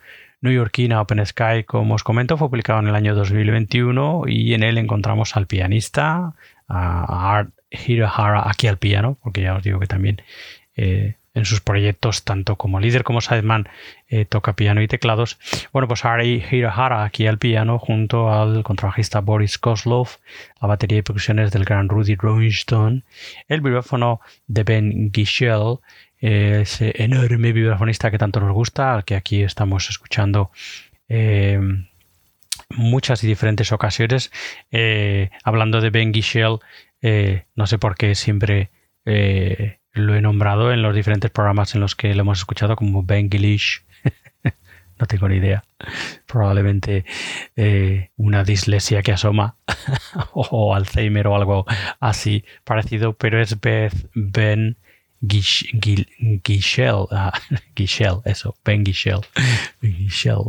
Yorkina 0.49 1.01
Open 1.01 1.23
Sky, 1.25 1.63
como 1.65 1.93
os 1.93 2.03
comento, 2.03 2.37
fue 2.37 2.49
publicado 2.49 2.79
en 2.79 2.87
el 2.87 2.95
año 2.95 3.13
2021 3.13 4.23
y 4.27 4.53
en 4.55 4.63
él 4.63 4.79
encontramos 4.79 5.37
al 5.37 5.45
pianista, 5.45 6.33
a 6.67 7.37
Art 7.37 7.51
Hirohara 7.69 8.49
aquí 8.49 8.67
al 8.67 8.77
piano, 8.77 9.17
porque 9.21 9.41
ya 9.41 9.55
os 9.55 9.63
digo 9.63 9.79
que 9.79 9.87
también 9.87 10.21
eh, 10.75 11.15
en 11.33 11.45
sus 11.45 11.61
proyectos, 11.61 12.23
tanto 12.23 12.55
como 12.55 12.79
líder 12.79 13.03
como 13.03 13.21
sideman, 13.21 13.69
eh, 14.09 14.25
toca 14.25 14.55
piano 14.55 14.81
y 14.81 14.87
teclados. 14.87 15.37
Bueno, 15.71 15.87
pues 15.87 16.03
Ari 16.03 16.43
Hirohara 16.51 17.03
aquí 17.03 17.27
al 17.27 17.37
piano, 17.37 17.79
junto 17.79 18.31
al 18.33 18.63
contrabajista 18.63 19.21
Boris 19.21 19.57
Kozlov, 19.57 20.09
la 20.61 20.67
batería 20.67 20.99
y 20.99 21.01
percusiones 21.03 21.51
del 21.51 21.65
gran 21.65 21.87
Rudy 21.87 22.15
Royston, 22.15 23.03
el 23.47 23.61
vibráfono 23.61 24.19
de 24.47 24.63
Ben 24.63 25.11
Gischel, 25.13 25.77
ese 26.21 26.93
enorme 27.03 27.51
vibrafonista 27.51 28.11
que 28.11 28.19
tanto 28.19 28.39
nos 28.39 28.53
gusta, 28.53 28.93
al 28.93 29.03
que 29.03 29.15
aquí 29.15 29.41
estamos 29.41 29.89
escuchando 29.89 30.51
eh, 31.09 31.59
muchas 32.69 33.23
y 33.23 33.27
diferentes 33.27 33.71
ocasiones. 33.71 34.31
Eh, 34.71 35.31
hablando 35.43 35.81
de 35.81 35.89
Ben 35.89 36.13
Gischel, 36.13 36.59
eh, 37.01 37.45
no 37.55 37.65
sé 37.65 37.79
por 37.79 37.95
qué 37.95 38.15
siempre 38.15 38.69
lo 39.03 40.15
he 40.15 40.21
nombrado 40.21 40.71
en 40.71 40.83
los 40.83 40.95
diferentes 40.95 41.31
programas 41.31 41.73
en 41.73 41.81
los 41.81 41.95
que 41.95 42.13
lo 42.13 42.21
hemos 42.21 42.37
escuchado 42.37 42.75
como 42.75 43.03
Ben 43.03 43.31
Gilish. 43.31 43.83
no 44.99 45.07
tengo 45.07 45.27
ni 45.27 45.37
idea. 45.37 45.63
Probablemente 46.27 47.03
una 48.15 48.43
dislexia 48.43 49.01
que 49.01 49.11
asoma 49.11 49.55
o 50.33 50.75
Alzheimer 50.75 51.27
o 51.27 51.35
algo 51.35 51.65
así 51.99 52.45
parecido, 52.63 53.13
pero 53.13 53.41
es 53.41 53.59
Beth 53.59 54.07
Ben 54.13 54.77
Guichel, 55.21 57.05
ah, 57.11 57.31
eso, 58.25 58.55
Ben 58.65 58.83
Guichel, 58.83 59.21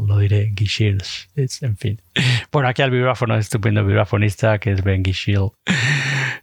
lo 0.07 0.19
diré, 0.19 0.51
Guichel, 0.55 1.03
en 1.37 1.77
fin. 1.77 2.01
Bueno, 2.51 2.69
aquí 2.69 2.83
al 2.83 2.91
vibráfono, 2.91 3.37
estupendo 3.37 3.85
vibrafonista 3.85 4.59
que 4.59 4.73
es 4.73 4.83
Ben 4.83 5.03
Guichel. 5.03 5.51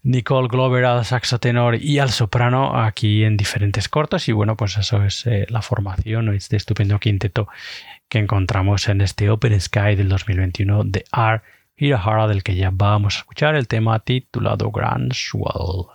Nicole 0.03 0.47
Glover 0.47 0.85
al 0.85 1.03
saxo 1.03 1.39
tenor 1.39 1.75
y 1.75 1.99
al 1.99 2.09
soprano 2.09 2.79
aquí 2.79 3.23
en 3.23 3.35
diferentes 3.35 3.89
cortos 3.89 4.29
y 4.29 4.31
bueno, 4.31 4.55
pues 4.55 4.77
eso 4.77 5.03
es 5.03 5.25
eh, 5.27 5.45
la 5.49 5.61
formación, 5.61 6.33
este 6.33 6.55
estupendo 6.55 6.99
quinteto 6.99 7.49
que 8.07 8.19
encontramos 8.19 8.87
en 8.87 9.01
este 9.01 9.29
Open 9.29 9.59
Sky 9.59 9.95
del 9.95 10.09
2021 10.09 10.85
de 10.85 11.03
R. 11.11 11.41
Hirahara 11.75 12.27
del 12.27 12.43
que 12.43 12.55
ya 12.55 12.71
vamos 12.73 13.15
a 13.15 13.19
escuchar 13.19 13.55
el 13.55 13.67
tema 13.67 13.99
titulado 13.99 14.71
Grand 14.71 15.13
Swell. 15.13 15.87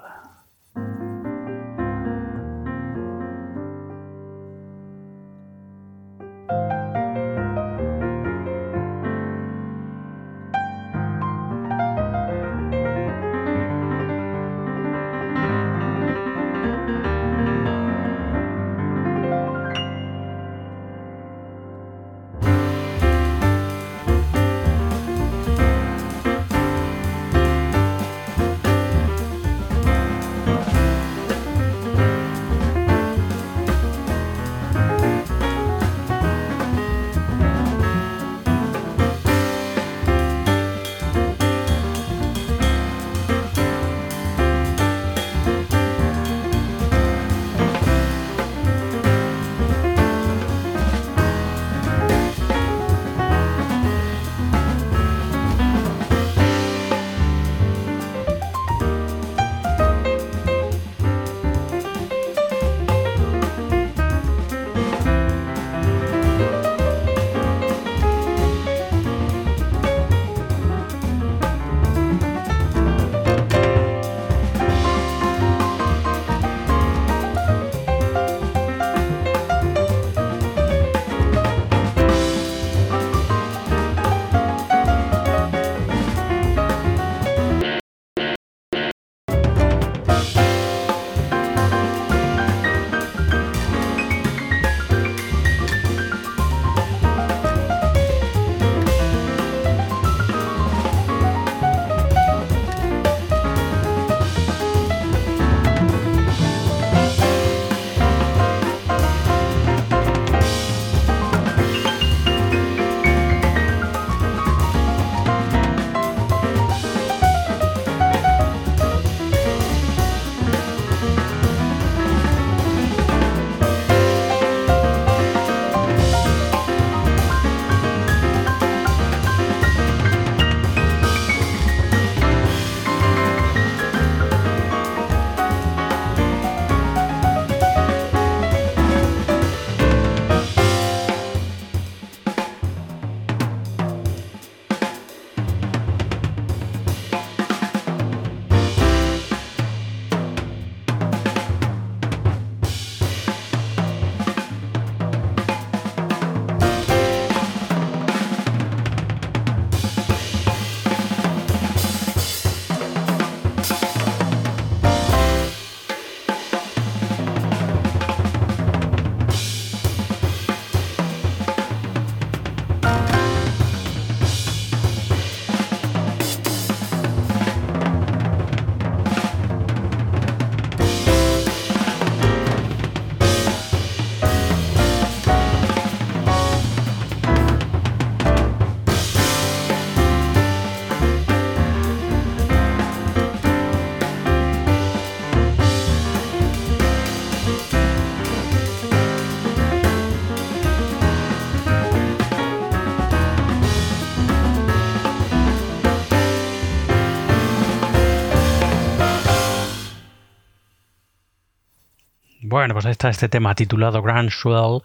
Bueno, 212.54 212.72
pues 212.72 212.86
ahí 212.86 212.92
está 212.92 213.08
este 213.08 213.28
tema 213.28 213.56
titulado 213.56 214.00
Grand 214.00 214.30
Swell, 214.30 214.82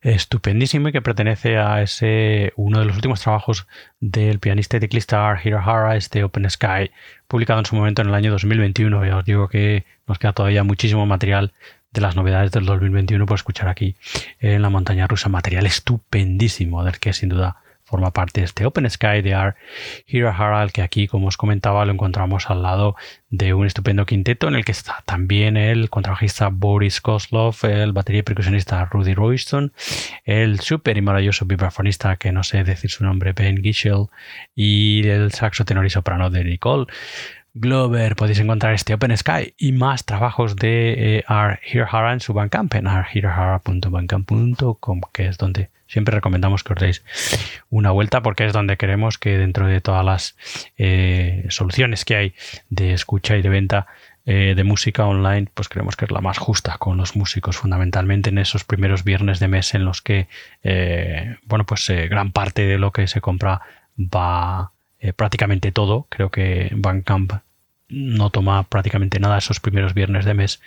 estupendísimo 0.00 0.88
y 0.88 0.92
que 0.92 1.02
pertenece 1.02 1.58
a 1.58 1.82
ese 1.82 2.54
uno 2.56 2.78
de 2.78 2.86
los 2.86 2.96
últimos 2.96 3.20
trabajos 3.20 3.66
del 4.00 4.38
pianista 4.38 4.78
y 4.78 4.80
teclista 4.80 5.38
Hirahara, 5.44 5.96
este 5.96 6.24
Open 6.24 6.48
Sky, 6.48 6.90
publicado 7.28 7.58
en 7.58 7.66
su 7.66 7.76
momento 7.76 8.00
en 8.00 8.08
el 8.08 8.14
año 8.14 8.30
2021. 8.30 9.04
Ya 9.04 9.18
os 9.18 9.24
digo 9.26 9.48
que 9.48 9.84
nos 10.06 10.18
queda 10.18 10.32
todavía 10.32 10.64
muchísimo 10.64 11.04
material 11.04 11.52
de 11.92 12.00
las 12.00 12.16
novedades 12.16 12.52
del 12.52 12.64
2021 12.64 13.26
por 13.26 13.34
escuchar 13.34 13.68
aquí 13.68 13.96
en 14.38 14.62
la 14.62 14.70
montaña 14.70 15.06
rusa. 15.06 15.28
Material 15.28 15.66
estupendísimo, 15.66 16.84
del 16.84 16.98
que 16.98 17.12
sin 17.12 17.28
duda 17.28 17.58
forma 17.90 18.12
parte 18.12 18.40
de 18.40 18.44
este 18.44 18.64
Open 18.64 18.88
Sky 18.88 19.20
de 19.20 19.34
Art 19.34 19.56
Hirahara, 20.06 20.66
que 20.68 20.82
aquí, 20.82 21.08
como 21.08 21.26
os 21.26 21.36
comentaba, 21.36 21.84
lo 21.84 21.92
encontramos 21.92 22.48
al 22.48 22.62
lado 22.62 22.94
de 23.30 23.52
un 23.52 23.66
estupendo 23.66 24.06
quinteto 24.06 24.46
en 24.46 24.54
el 24.54 24.64
que 24.64 24.72
está 24.72 25.02
también 25.04 25.56
el 25.56 25.90
contrabajista 25.90 26.48
Boris 26.48 27.00
Kozlov, 27.00 27.56
el 27.64 27.92
batería 27.92 28.20
y 28.20 28.22
percusionista 28.22 28.84
Rudy 28.84 29.14
Royston, 29.14 29.72
el 30.24 30.60
súper 30.60 30.96
y 30.96 31.02
maravilloso 31.02 31.44
vibrafonista, 31.46 32.16
que 32.16 32.30
no 32.30 32.44
sé 32.44 32.62
decir 32.62 32.90
su 32.90 33.04
nombre, 33.04 33.32
Ben 33.32 33.62
Gischel, 33.62 34.06
y 34.54 35.06
el 35.08 35.32
saxo 35.32 35.64
tenor 35.64 35.84
y 35.84 35.90
soprano 35.90 36.30
de 36.30 36.44
Nicole. 36.44 36.86
Glover 37.52 38.14
podéis 38.14 38.38
encontrar 38.38 38.74
este 38.74 38.94
Open 38.94 39.16
Sky 39.16 39.54
y 39.58 39.72
más 39.72 40.04
trabajos 40.04 40.54
de 40.54 41.18
eh, 41.18 41.24
Hirahara 41.72 42.12
en 42.12 42.20
su 42.20 42.32
Bandcamp 42.32 42.72
en 42.76 42.86
que 45.12 45.26
es 45.26 45.36
donde 45.36 45.68
siempre 45.90 46.14
recomendamos 46.14 46.62
que 46.62 46.72
os 46.72 46.80
deis 46.80 47.04
una 47.68 47.90
vuelta 47.90 48.22
porque 48.22 48.46
es 48.46 48.52
donde 48.52 48.76
queremos 48.76 49.18
que 49.18 49.36
dentro 49.36 49.66
de 49.66 49.80
todas 49.80 50.04
las 50.04 50.36
eh, 50.78 51.44
soluciones 51.48 52.04
que 52.04 52.16
hay 52.16 52.34
de 52.70 52.92
escucha 52.92 53.36
y 53.36 53.42
de 53.42 53.48
venta 53.48 53.86
eh, 54.24 54.54
de 54.54 54.64
música 54.64 55.06
online, 55.06 55.48
pues 55.52 55.68
creemos 55.68 55.96
que 55.96 56.04
es 56.04 56.10
la 56.10 56.20
más 56.20 56.38
justa 56.38 56.76
con 56.78 56.96
los 56.96 57.16
músicos, 57.16 57.56
fundamentalmente 57.56 58.30
en 58.30 58.38
esos 58.38 58.64
primeros 58.64 59.02
viernes 59.02 59.40
de 59.40 59.48
mes 59.48 59.74
en 59.74 59.84
los 59.84 60.00
que, 60.02 60.28
eh, 60.62 61.36
bueno, 61.44 61.66
pues 61.66 61.90
gran 62.08 62.30
parte 62.30 62.66
de 62.66 62.78
lo 62.78 62.92
que 62.92 63.08
se 63.08 63.20
compra 63.20 63.62
va 63.98 64.72
prácticamente 65.16 65.72
todo. 65.72 66.06
Creo 66.10 66.30
que 66.30 66.70
Bandcamp 66.72 67.32
no 67.88 68.30
toma 68.30 68.62
prácticamente 68.64 69.18
nada 69.18 69.38
esos 69.38 69.58
primeros 69.58 69.94
viernes 69.94 70.24
de 70.24 70.34
mes 70.34 70.60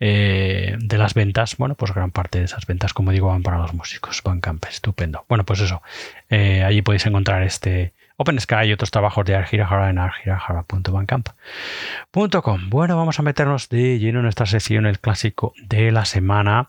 eh, 0.00 0.76
de 0.78 0.98
las 0.98 1.12
ventas, 1.12 1.58
bueno, 1.58 1.74
pues 1.74 1.92
gran 1.92 2.10
parte 2.10 2.38
de 2.38 2.46
esas 2.46 2.66
ventas, 2.66 2.94
como 2.94 3.12
digo, 3.12 3.28
van 3.28 3.42
para 3.42 3.58
los 3.58 3.74
músicos. 3.74 4.22
Bandcamp, 4.24 4.64
estupendo. 4.64 5.26
Bueno, 5.28 5.44
pues 5.44 5.60
eso, 5.60 5.82
eh, 6.30 6.64
allí 6.64 6.80
podéis 6.80 7.04
encontrar 7.06 7.42
este 7.42 7.92
Open 8.16 8.40
Sky 8.40 8.66
y 8.66 8.72
otros 8.72 8.90
trabajos 8.90 9.24
de 9.24 9.34
Argirahara 9.34 9.88
en 9.88 9.98
argirahara.bandcamp.com. 9.98 12.70
Bueno, 12.70 12.96
vamos 12.96 13.18
a 13.18 13.22
meternos 13.22 13.68
de 13.68 13.98
lleno 13.98 14.18
en 14.18 14.24
nuestra 14.24 14.46
sección, 14.46 14.84
el 14.84 15.00
clásico 15.00 15.54
de 15.62 15.90
la 15.90 16.04
semana, 16.04 16.68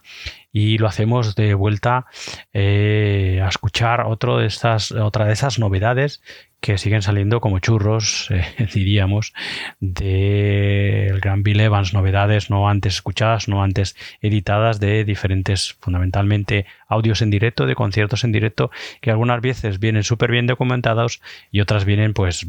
y 0.54 0.78
lo 0.78 0.88
hacemos 0.88 1.36
de 1.36 1.54
vuelta 1.54 2.06
eh, 2.54 3.41
a 3.44 3.50
escuchar 3.50 4.06
de 4.17 4.46
estas, 4.46 4.91
otra 4.91 5.26
de 5.26 5.34
esas 5.34 5.60
novedades 5.60 6.22
que 6.62 6.78
siguen 6.78 7.02
saliendo 7.02 7.41
como 7.41 7.60
churros, 7.60 8.28
eh, 8.32 8.45
diríamos, 8.74 9.34
del 9.80 11.19
Gran 11.19 11.43
Bill 11.43 11.60
Evans, 11.60 11.93
novedades 11.93 12.50
no 12.50 12.69
antes 12.69 12.95
escuchadas, 12.95 13.47
no 13.47 13.63
antes 13.63 13.97
editadas 14.21 14.80
de 14.80 15.04
diferentes, 15.04 15.74
fundamentalmente, 15.80 16.67
audios 16.88 17.21
en 17.21 17.32
directo, 17.32 17.65
de 17.65 17.76
conciertos 17.76 18.24
en 18.24 18.32
directo, 18.32 18.69
que 19.02 19.12
algunas 19.12 19.41
veces 19.41 19.80
vienen 19.80 20.04
súper 20.04 20.32
bien 20.32 20.45
documentados 20.45 21.21
y 21.52 21.62
otras 21.62 21.86
vienen 21.86 22.13
pues 22.13 22.45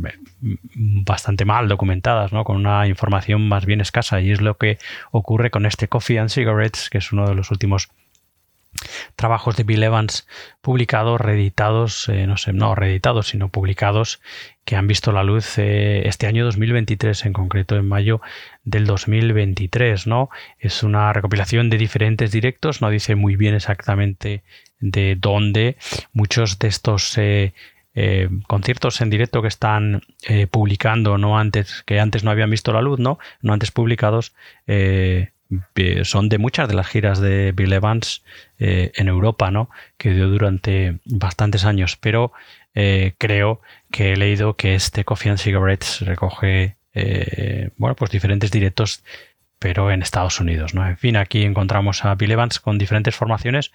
bastante 0.74 1.44
mal 1.44 1.68
documentadas, 1.68 2.32
¿no? 2.32 2.44
con 2.44 2.56
una 2.56 2.86
información 2.86 3.48
más 3.48 3.64
bien 3.64 3.80
escasa. 3.80 4.20
Y 4.20 4.30
es 4.30 4.42
lo 4.42 4.58
que 4.58 4.78
ocurre 5.10 5.50
con 5.50 5.64
este 5.64 5.88
Coffee 5.88 6.18
and 6.18 6.28
Cigarettes, 6.28 6.90
que 6.90 6.98
es 6.98 7.12
uno 7.12 7.26
de 7.26 7.34
los 7.34 7.50
últimos 7.50 7.88
trabajos 9.16 9.56
de 9.56 9.64
Bill 9.64 9.82
Evans 9.82 10.26
publicados, 10.60 11.20
reeditados, 11.20 12.08
eh, 12.08 12.26
no 12.26 12.36
sé, 12.36 12.52
no 12.52 12.74
reeditados, 12.74 13.28
sino 13.28 13.48
publicados, 13.48 14.20
que 14.64 14.76
han 14.76 14.86
visto 14.86 15.12
la 15.12 15.24
luz 15.24 15.58
eh, 15.58 16.06
este 16.06 16.26
año 16.26 16.44
2023, 16.44 17.26
en 17.26 17.32
concreto 17.32 17.76
en 17.76 17.88
mayo 17.88 18.20
del 18.64 18.86
2023, 18.86 20.06
¿no? 20.06 20.30
Es 20.58 20.82
una 20.82 21.12
recopilación 21.12 21.70
de 21.70 21.78
diferentes 21.78 22.30
directos, 22.30 22.80
no 22.80 22.90
dice 22.90 23.14
muy 23.14 23.36
bien 23.36 23.54
exactamente 23.54 24.42
de 24.78 25.16
dónde. 25.18 25.76
Muchos 26.12 26.58
de 26.58 26.68
estos 26.68 27.18
eh, 27.18 27.52
conciertos 28.46 29.00
en 29.00 29.10
directo 29.10 29.42
que 29.42 29.48
están 29.48 30.02
publicando 30.50 31.18
no 31.18 31.38
antes 31.38 31.82
que 31.82 32.00
antes 32.00 32.24
no 32.24 32.30
habían 32.30 32.48
visto 32.48 32.72
la 32.72 32.80
luz 32.80 32.98
no 32.98 33.18
no 33.42 33.52
antes 33.52 33.70
publicados 33.70 34.32
son 36.04 36.28
de 36.28 36.38
muchas 36.38 36.68
de 36.68 36.74
las 36.74 36.86
giras 36.86 37.20
de 37.20 37.52
Bill 37.52 37.72
Evans 37.72 38.22
eh, 38.58 38.92
en 38.94 39.08
Europa, 39.08 39.50
¿no? 39.50 39.70
Que 39.96 40.12
dio 40.12 40.28
durante 40.28 40.98
bastantes 41.04 41.64
años. 41.64 41.96
Pero 41.96 42.32
eh, 42.74 43.14
creo 43.18 43.60
que 43.90 44.12
he 44.12 44.16
leído 44.16 44.54
que 44.56 44.74
este 44.74 45.04
Coffee 45.04 45.30
and 45.30 45.38
Cigarettes 45.38 46.00
recoge, 46.00 46.76
eh, 46.94 47.70
bueno, 47.76 47.96
pues 47.96 48.10
diferentes 48.10 48.50
directos 48.50 49.02
pero 49.62 49.92
en 49.92 50.02
Estados 50.02 50.40
Unidos. 50.40 50.74
¿no? 50.74 50.84
En 50.84 50.98
fin, 50.98 51.16
aquí 51.16 51.44
encontramos 51.44 52.04
a 52.04 52.16
Bill 52.16 52.32
Evans 52.32 52.58
con 52.58 52.78
diferentes 52.78 53.14
formaciones, 53.14 53.70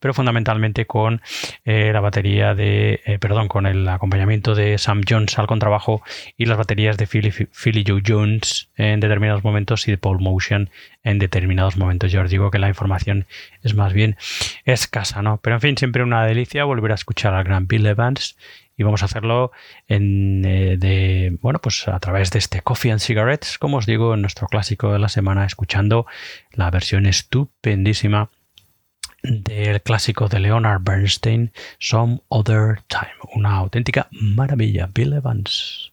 pero 0.00 0.14
fundamentalmente 0.14 0.86
con 0.86 1.20
eh, 1.66 1.90
la 1.92 2.00
batería 2.00 2.54
de, 2.54 3.02
eh, 3.04 3.18
perdón, 3.18 3.46
con 3.46 3.66
el 3.66 3.86
acompañamiento 3.86 4.54
de 4.54 4.78
Sam 4.78 5.02
Jones 5.06 5.38
al 5.38 5.46
contrabajo 5.46 6.02
y 6.38 6.46
las 6.46 6.56
baterías 6.56 6.96
de 6.96 7.06
Philly, 7.06 7.84
Joe 7.86 8.02
Jones 8.04 8.70
en 8.76 9.00
determinados 9.00 9.44
momentos 9.44 9.86
y 9.86 9.90
de 9.90 9.98
Paul 9.98 10.20
Motion 10.20 10.70
en 11.04 11.18
determinados 11.18 11.76
momentos. 11.76 12.10
Yo 12.10 12.22
os 12.22 12.30
digo 12.30 12.50
que 12.50 12.58
la 12.58 12.68
información 12.68 13.26
es 13.62 13.74
más 13.74 13.92
bien 13.92 14.16
escasa, 14.64 15.20
¿no? 15.20 15.38
Pero 15.42 15.56
en 15.56 15.60
fin, 15.60 15.76
siempre 15.76 16.02
una 16.02 16.24
delicia 16.24 16.64
volver 16.64 16.92
a 16.92 16.94
escuchar 16.94 17.34
al 17.34 17.44
gran 17.44 17.66
Bill 17.66 17.84
Evans 17.84 18.38
y 18.76 18.82
vamos 18.82 19.02
a 19.02 19.06
hacerlo 19.06 19.52
en, 19.88 20.44
eh, 20.44 20.76
de, 20.76 21.38
bueno, 21.40 21.60
pues 21.60 21.88
a 21.88 21.98
través 21.98 22.30
de 22.30 22.38
este 22.38 22.60
Coffee 22.60 22.92
and 22.92 23.00
Cigarettes, 23.00 23.58
como 23.58 23.78
os 23.78 23.86
digo, 23.86 24.14
en 24.14 24.20
nuestro 24.20 24.46
clásico 24.46 24.92
de 24.92 24.98
la 24.98 25.08
semana, 25.08 25.46
escuchando 25.46 26.06
la 26.52 26.70
versión 26.70 27.06
estupendísima 27.06 28.30
del 29.22 29.82
clásico 29.82 30.28
de 30.28 30.40
Leonard 30.40 30.82
Bernstein, 30.82 31.52
Some 31.78 32.20
Other 32.28 32.80
Time. 32.88 33.12
Una 33.34 33.56
auténtica 33.56 34.08
maravilla. 34.10 34.88
Bill 34.92 35.14
Evans. 35.14 35.92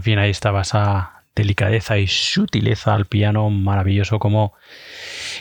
En 0.00 0.04
fin, 0.04 0.18
ahí 0.18 0.30
estaba 0.30 0.62
esa 0.62 1.24
delicadeza 1.36 1.98
y 1.98 2.06
sutileza 2.06 2.94
al 2.94 3.04
piano 3.04 3.50
maravilloso 3.50 4.18
como 4.18 4.54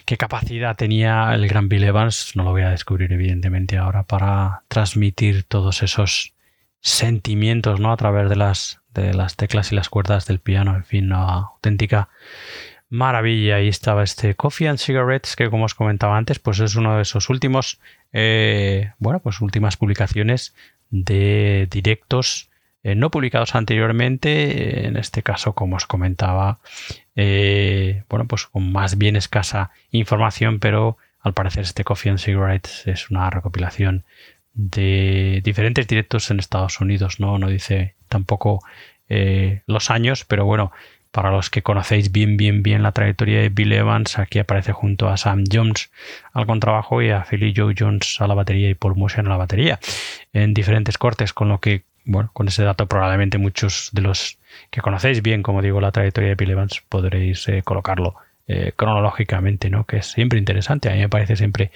qué 0.06 0.18
capacidad 0.18 0.76
tenía 0.76 1.34
el 1.34 1.48
gran 1.48 1.70
Bill 1.70 1.86
Evans, 1.86 2.34
no 2.36 2.44
lo 2.44 2.52
voy 2.52 2.64
a 2.64 2.72
descubrir 2.72 3.14
evidentemente 3.14 3.78
ahora, 3.78 4.04
para 4.04 4.64
transmitir 4.68 5.46
todos 5.46 5.82
esos 5.82 6.34
sentimientos 6.82 7.80
¿no? 7.80 7.94
a 7.94 7.96
través 7.96 8.30
de 8.30 8.36
las, 8.36 8.82
de 8.94 9.14
las 9.14 9.38
teclas 9.38 9.72
y 9.72 9.76
las 9.76 9.88
cuerdas 9.88 10.26
del 10.26 10.40
piano, 10.40 10.76
en 10.76 10.84
fin, 10.84 11.06
una 11.06 11.36
auténtica 11.36 12.10
maravilla. 12.90 13.56
Ahí 13.56 13.70
estaba 13.70 14.04
este 14.04 14.36
Coffee 14.36 14.68
and 14.68 14.80
Cigarettes 14.80 15.38
que 15.38 15.50
como 15.50 15.64
os 15.64 15.74
comentaba 15.74 16.18
antes, 16.18 16.38
pues 16.40 16.60
es 16.60 16.76
uno 16.76 16.98
de 16.98 17.04
esos 17.04 17.30
últimos, 17.30 17.80
eh, 18.12 18.92
bueno, 18.98 19.22
pues 19.22 19.40
últimas 19.40 19.78
publicaciones 19.78 20.54
de 20.90 21.66
directos 21.72 22.49
eh, 22.84 22.96
no 22.96 23.12
publicados 23.12 23.56
anteriormente, 23.56 24.88
en 24.88 24.98
este 24.98 25.24
caso, 25.24 25.54
como 25.54 25.76
os 25.76 25.86
comentaba, 25.86 26.60
eh, 27.16 28.04
bueno, 28.10 28.26
pues 28.26 28.46
con 28.46 28.72
más 28.72 28.98
bien 28.98 29.16
escasa 29.16 29.72
información, 29.92 30.60
pero 30.60 30.98
al 31.22 31.34
parecer 31.34 31.64
este 31.64 31.84
Coffee 31.84 32.12
and 32.12 32.20
Cigarettes 32.20 32.88
es 32.88 33.10
una 33.10 33.30
recopilación 33.30 34.06
de 34.54 35.42
diferentes 35.44 35.88
directos 35.88 36.32
en 36.32 36.40
Estados 36.40 36.80
Unidos, 36.80 37.20
¿no? 37.20 37.38
No 37.38 37.48
dice 37.50 37.96
tampoco 38.08 38.62
eh, 39.10 39.62
los 39.68 39.90
años, 39.90 40.26
pero 40.26 40.46
bueno, 40.46 40.72
para 41.12 41.32
los 41.32 41.50
que 41.50 41.64
conocéis 41.64 42.12
bien, 42.12 42.38
bien, 42.38 42.62
bien 42.62 42.84
la 42.84 42.92
trayectoria 42.92 43.42
de 43.42 43.50
Bill 43.50 43.74
Evans, 43.74 44.20
aquí 44.20 44.40
aparece 44.40 44.72
junto 44.72 45.10
a 45.10 45.18
Sam 45.18 45.44
Jones 45.52 45.92
al 46.34 46.46
contrabajo 46.46 47.02
y 47.02 47.10
a 47.10 47.24
Philly 47.24 47.54
Joe 47.56 47.74
Jones 47.78 48.18
a 48.22 48.28
la 48.28 48.36
batería 48.36 48.70
y 48.70 48.76
Paul 48.76 48.96
Motion 48.96 49.28
a 49.28 49.30
la 49.32 49.38
batería 49.38 49.80
en 50.34 50.54
diferentes 50.54 50.98
cortes, 50.98 51.34
con 51.34 51.50
lo 51.50 51.60
que 51.60 51.84
bueno, 52.06 52.32
con 52.34 52.48
ese 52.48 52.64
dato 52.64 52.88
probablemente 52.88 53.38
muchos 53.38 53.90
de 53.94 54.02
los 54.02 54.38
que 54.72 54.82
conocéis 54.82 55.22
bien, 55.22 55.44
como 55.44 55.62
digo, 55.62 55.82
la 55.82 55.92
trayectoria 55.92 56.30
de 56.30 56.36
Bill 56.36 56.52
Evans, 56.52 56.82
podréis 56.88 57.48
eh, 57.48 57.62
colocarlo 57.64 58.16
eh, 58.48 58.74
cronológicamente, 58.76 59.70
¿no? 59.70 59.86
Que 59.86 59.98
es 59.98 60.08
siempre 60.08 60.40
interesante. 60.40 60.90
A 60.90 60.94
mí 60.94 61.00
me 61.00 61.10
parece 61.10 61.36
siempre 61.36 61.72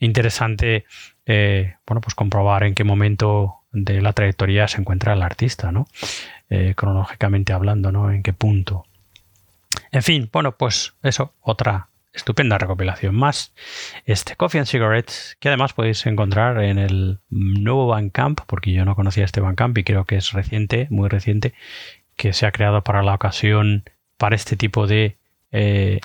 interesante, 0.00 0.86
eh, 1.26 1.74
bueno, 1.86 2.00
pues 2.00 2.14
comprobar 2.14 2.64
en 2.64 2.74
qué 2.74 2.84
momento 2.84 3.60
de 3.72 4.00
la 4.00 4.12
trayectoria 4.12 4.68
se 4.68 4.80
encuentra 4.80 5.12
el 5.14 5.22
artista, 5.22 5.72
¿no? 5.72 5.86
cronológicamente 6.76 7.52
hablando, 7.52 7.90
¿no? 7.90 8.12
En 8.12 8.22
qué 8.22 8.32
punto. 8.32 8.84
En 9.90 10.04
fin, 10.04 10.30
bueno, 10.32 10.56
pues 10.56 10.94
eso, 11.02 11.34
otra 11.40 11.88
estupenda 12.14 12.58
recopilación 12.58 13.14
más. 13.14 13.54
Este 14.06 14.36
Coffee 14.36 14.60
and 14.60 14.68
Cigarettes, 14.68 15.36
que 15.40 15.48
además 15.48 15.72
podéis 15.72 16.06
encontrar 16.06 16.62
en 16.62 16.78
el 16.78 17.18
nuevo 17.28 17.88
Bandcamp, 17.88 18.40
porque 18.46 18.70
yo 18.72 18.84
no 18.84 18.94
conocía 18.94 19.24
este 19.24 19.40
Bandcamp 19.40 19.76
y 19.78 19.84
creo 19.84 20.04
que 20.04 20.14
es 20.16 20.32
reciente, 20.32 20.86
muy 20.90 21.08
reciente, 21.08 21.54
que 22.16 22.32
se 22.32 22.46
ha 22.46 22.52
creado 22.52 22.82
para 22.82 23.02
la 23.02 23.14
ocasión, 23.14 23.82
para 24.16 24.36
este 24.36 24.56
tipo 24.56 24.86
de 24.86 25.16
eh, 25.50 25.98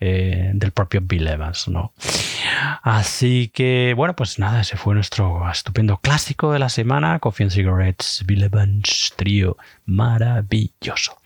eh, 0.00 0.50
del 0.52 0.72
propio 0.72 1.00
Bill 1.00 1.28
Evans, 1.28 1.68
¿no? 1.68 1.92
Así 2.82 3.52
que, 3.54 3.94
bueno, 3.96 4.16
pues 4.16 4.40
nada, 4.40 4.62
ese 4.62 4.76
fue 4.76 4.96
nuestro 4.96 5.48
estupendo 5.48 5.98
clásico 5.98 6.52
de 6.52 6.58
la 6.58 6.68
semana, 6.68 7.20
Coffee 7.20 7.50
Cigarettes, 7.50 8.24
Bill 8.26 8.42
Evans 8.42 9.12
Trio, 9.14 9.58
maravilloso. 9.86 11.18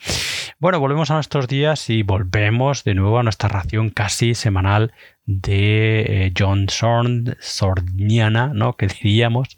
Bueno, 0.58 0.78
volvemos 0.78 1.10
a 1.10 1.14
nuestros 1.14 1.48
días 1.48 1.88
y 1.88 2.02
volvemos 2.02 2.84
de 2.84 2.94
nuevo 2.94 3.18
a 3.18 3.22
nuestra 3.22 3.48
ración 3.48 3.88
casi 3.88 4.34
semanal 4.34 4.92
de 5.24 6.00
eh, 6.26 6.32
John 6.38 6.66
Zorn, 6.68 7.34
Sorniana, 7.40 8.48
¿no? 8.52 8.76
Que 8.76 8.88
diríamos, 8.88 9.56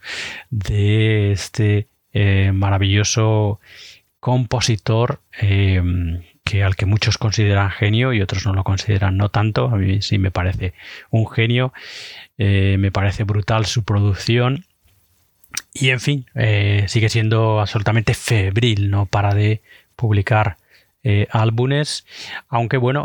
de 0.51 1.33
este 1.33 1.89
maravilloso 2.53 3.61
compositor 4.20 5.20
que 6.49 6.64
al 6.64 6.76
que 6.76 6.86
muchos 6.86 7.18
consideran 7.18 7.70
genio 7.70 8.14
y 8.14 8.22
otros 8.22 8.46
no 8.46 8.55
lo 8.55 8.64
consideran 8.64 9.18
no 9.18 9.28
tanto. 9.28 9.66
A 9.66 9.76
mí 9.76 10.01
sí 10.01 10.16
me 10.16 10.30
parece 10.30 10.72
un 11.11 11.28
genio. 11.28 11.74
Eh, 12.38 12.76
me 12.78 12.90
parece 12.90 13.24
brutal 13.24 13.66
su 13.66 13.84
producción. 13.84 14.64
Y 15.74 15.90
en 15.90 16.01
fin, 16.01 16.26
eh, 16.34 16.84
sigue 16.88 17.11
siendo 17.11 17.61
absolutamente 17.61 18.14
febril, 18.14 18.90
no 18.90 19.07
para 19.07 19.34
de 19.34 19.61
publicar 19.94 20.57
eh, 21.05 21.26
álbumes. 21.30 22.07
Aunque 22.49 22.78
bueno, 22.78 23.05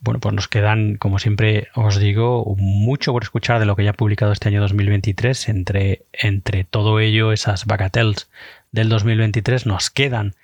bueno, 0.00 0.20
pues 0.20 0.34
nos 0.34 0.48
quedan, 0.48 0.96
como 0.96 1.18
siempre 1.18 1.68
os 1.74 1.98
digo, 1.98 2.56
mucho 2.56 3.12
por 3.12 3.22
escuchar 3.22 3.60
de 3.60 3.66
lo 3.66 3.76
que 3.76 3.84
ya 3.84 3.90
ha 3.90 3.94
publicado 3.94 4.32
este 4.32 4.48
año 4.48 4.62
2023. 4.62 5.50
Entre, 5.50 6.06
entre 6.14 6.64
todo 6.64 7.00
ello, 7.00 7.32
esas 7.32 7.66
bagatelles 7.66 8.30
del 8.70 8.88
2023 8.88 9.66
nos 9.66 9.90
quedan 9.90 10.34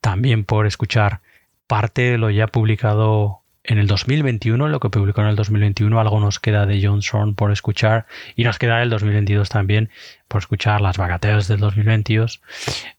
también 0.00 0.44
por 0.44 0.66
escuchar 0.66 1.20
parte 1.66 2.02
de 2.02 2.18
lo 2.18 2.30
ya 2.30 2.46
publicado 2.46 3.42
en 3.64 3.78
el 3.78 3.86
2021, 3.86 4.68
lo 4.68 4.80
que 4.80 4.90
publicó 4.90 5.22
en 5.22 5.28
el 5.28 5.36
2021, 5.36 5.98
algo 5.98 6.20
nos 6.20 6.38
queda 6.38 6.66
de 6.66 6.80
John 6.82 7.34
por 7.34 7.50
escuchar 7.50 8.06
y 8.36 8.44
nos 8.44 8.58
queda 8.58 8.82
el 8.82 8.90
2022 8.90 9.48
también 9.48 9.90
por 10.28 10.40
escuchar 10.40 10.80
las 10.80 10.96
bagatelas 10.96 11.48
del 11.48 11.58
2022 11.58 12.40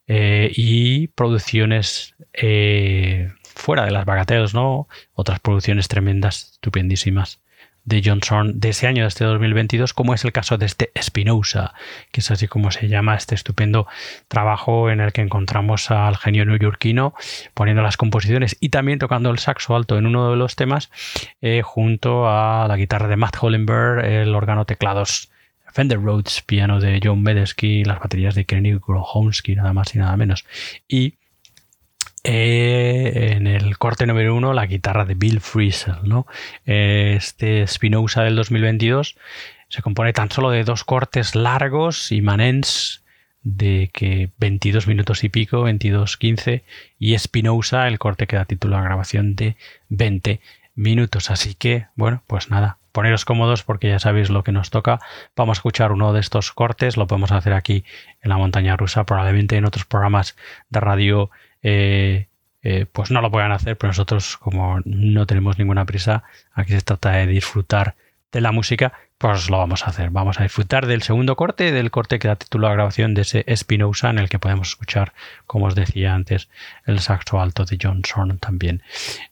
eh, 0.07 0.51
y 0.53 1.07
producciones 1.07 2.15
eh, 2.33 3.31
fuera 3.41 3.85
de 3.85 3.91
las 3.91 4.05
bagatelas, 4.05 4.53
¿no? 4.53 4.87
Otras 5.13 5.39
producciones 5.39 5.87
tremendas, 5.87 6.51
estupendísimas 6.53 7.39
de 7.87 8.01
Johnson 8.03 8.59
de 8.59 8.69
ese 8.69 8.85
año, 8.85 9.03
de 9.03 9.07
este 9.07 9.23
2022, 9.23 9.93
como 9.93 10.13
es 10.13 10.25
el 10.25 10.33
caso 10.33 10.57
de 10.57 10.65
este 10.65 10.91
Spinoza, 11.01 11.73
que 12.11 12.19
es 12.19 12.29
así 12.29 12.47
como 12.47 12.69
se 12.69 12.89
llama 12.89 13.15
este 13.15 13.33
estupendo 13.33 13.87
trabajo 14.27 14.89
en 14.91 14.99
el 14.99 15.13
que 15.13 15.21
encontramos 15.21 15.89
al 15.89 16.17
genio 16.17 16.45
neoyorquino 16.45 17.13
poniendo 17.53 17.81
las 17.81 17.95
composiciones 17.95 18.57
y 18.59 18.69
también 18.69 18.99
tocando 18.99 19.31
el 19.31 19.39
saxo 19.39 19.73
alto 19.73 19.97
en 19.97 20.05
uno 20.05 20.29
de 20.29 20.35
los 20.35 20.57
temas, 20.57 20.91
eh, 21.41 21.61
junto 21.63 22.29
a 22.29 22.67
la 22.67 22.75
guitarra 22.75 23.07
de 23.07 23.15
Matt 23.15 23.37
Hollenberg, 23.39 24.03
el 24.03 24.35
órgano 24.35 24.65
teclados 24.65 25.31
Fender 25.71 26.01
Rhodes, 26.01 26.41
piano 26.41 26.81
de 26.81 26.99
John 27.01 27.23
Medesky, 27.23 27.85
las 27.85 27.99
baterías 27.99 28.35
de 28.35 28.43
Kenny 28.43 28.73
Grohomsky, 28.73 29.55
nada 29.55 29.71
más 29.71 29.95
y 29.95 29.99
nada 29.99 30.17
menos. 30.17 30.45
Y 30.89 31.13
eh, 32.29 33.35
en 33.37 33.47
el 33.47 33.77
corte 33.77 34.05
número 34.05 34.35
uno 34.35 34.51
la 34.51 34.65
guitarra 34.65 35.05
de 35.05 35.13
Bill 35.13 35.39
Frisell. 35.39 35.95
¿no? 36.03 36.27
Este 36.65 37.65
Spinoza 37.65 38.23
del 38.23 38.35
2022 38.35 39.17
se 39.69 39.81
compone 39.81 40.11
tan 40.11 40.29
solo 40.29 40.49
de 40.49 40.65
dos 40.65 40.83
cortes 40.83 41.35
largos 41.35 42.11
y 42.11 42.21
manens 42.21 43.03
de 43.43 43.89
que 43.93 44.29
22 44.39 44.87
minutos 44.87 45.23
y 45.23 45.29
pico, 45.29 45.63
22, 45.63 46.17
15 46.17 46.63
y 46.99 47.17
Spinoza 47.17 47.87
el 47.87 47.97
corte 47.97 48.27
que 48.27 48.35
da 48.35 48.43
título 48.43 48.75
a 48.75 48.81
grabación 48.81 49.35
de 49.35 49.55
20 49.87 50.41
minutos. 50.75 51.31
Así 51.31 51.55
que, 51.55 51.87
bueno, 51.95 52.23
pues 52.27 52.49
nada, 52.49 52.77
poneros 52.91 53.23
cómodos 53.23 53.63
porque 53.63 53.87
ya 53.87 53.99
sabéis 53.99 54.29
lo 54.29 54.43
que 54.43 54.51
nos 54.51 54.69
toca. 54.69 54.99
Vamos 55.37 55.57
a 55.57 55.59
escuchar 55.59 55.93
uno 55.93 56.11
de 56.11 56.19
estos 56.19 56.51
cortes, 56.51 56.97
lo 56.97 57.07
podemos 57.07 57.31
hacer 57.31 57.53
aquí 57.53 57.85
en 58.21 58.29
la 58.29 58.37
montaña 58.37 58.75
rusa, 58.75 59.05
probablemente 59.05 59.55
en 59.55 59.63
otros 59.63 59.85
programas 59.85 60.35
de 60.69 60.81
radio 60.81 61.31
eh, 61.63 62.27
eh, 62.63 62.85
pues 62.91 63.11
no 63.11 63.21
lo 63.21 63.31
puedan 63.31 63.51
hacer, 63.51 63.77
pero 63.77 63.89
nosotros 63.89 64.37
como 64.37 64.79
no 64.85 65.25
tenemos 65.25 65.57
ninguna 65.57 65.85
prisa, 65.85 66.23
aquí 66.53 66.73
se 66.73 66.81
trata 66.81 67.11
de 67.11 67.27
disfrutar 67.27 67.95
de 68.31 68.41
la 68.41 68.51
música, 68.51 68.93
pues 69.17 69.49
lo 69.49 69.57
vamos 69.57 69.83
a 69.83 69.87
hacer. 69.87 70.09
Vamos 70.09 70.39
a 70.39 70.43
disfrutar 70.43 70.85
del 70.85 71.01
segundo 71.01 71.35
corte, 71.35 71.71
del 71.71 71.91
corte 71.91 72.19
que 72.19 72.27
da 72.27 72.35
título 72.35 72.67
a 72.67 72.69
la 72.71 72.75
grabación 72.75 73.13
de 73.13 73.21
ese 73.21 73.45
Spinoza, 73.55 74.09
en 74.09 74.19
el 74.19 74.29
que 74.29 74.37
podemos 74.37 74.69
escuchar, 74.69 75.13
como 75.45 75.65
os 75.65 75.75
decía 75.75 76.13
antes, 76.13 76.49
el 76.85 76.99
saxo 76.99 77.39
alto 77.39 77.65
de 77.65 77.77
John 77.81 78.01
también 78.39 78.83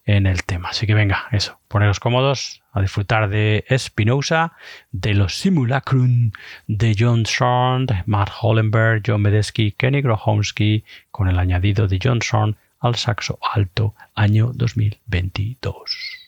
en 0.05 0.25
el 0.25 0.43
tema. 0.43 0.69
Así 0.69 0.87
que 0.87 0.93
venga, 0.93 1.27
eso, 1.31 1.59
poneros 1.67 1.99
cómodos 1.99 2.63
a 2.75 2.81
disfrutar 2.81 3.29
de 3.29 3.65
Spinoza, 3.77 4.51
de 4.91 5.13
los 5.13 5.39
Simulacrum 5.39 6.31
de 6.67 6.95
John 6.97 7.25
Zorn, 7.25 7.87
Matt 8.05 8.29
Hollenberg, 8.41 9.01
John 9.05 9.21
Medesky, 9.21 9.71
Kenny 9.71 10.01
Grohomsky, 10.01 10.83
con 11.09 11.29
el 11.29 11.39
añadido 11.39 11.87
de 11.87 11.99
John 12.03 12.19
al 12.81 12.95
saxo 12.95 13.39
alto, 13.41 13.95
año 14.13 14.51
2022. 14.53 16.19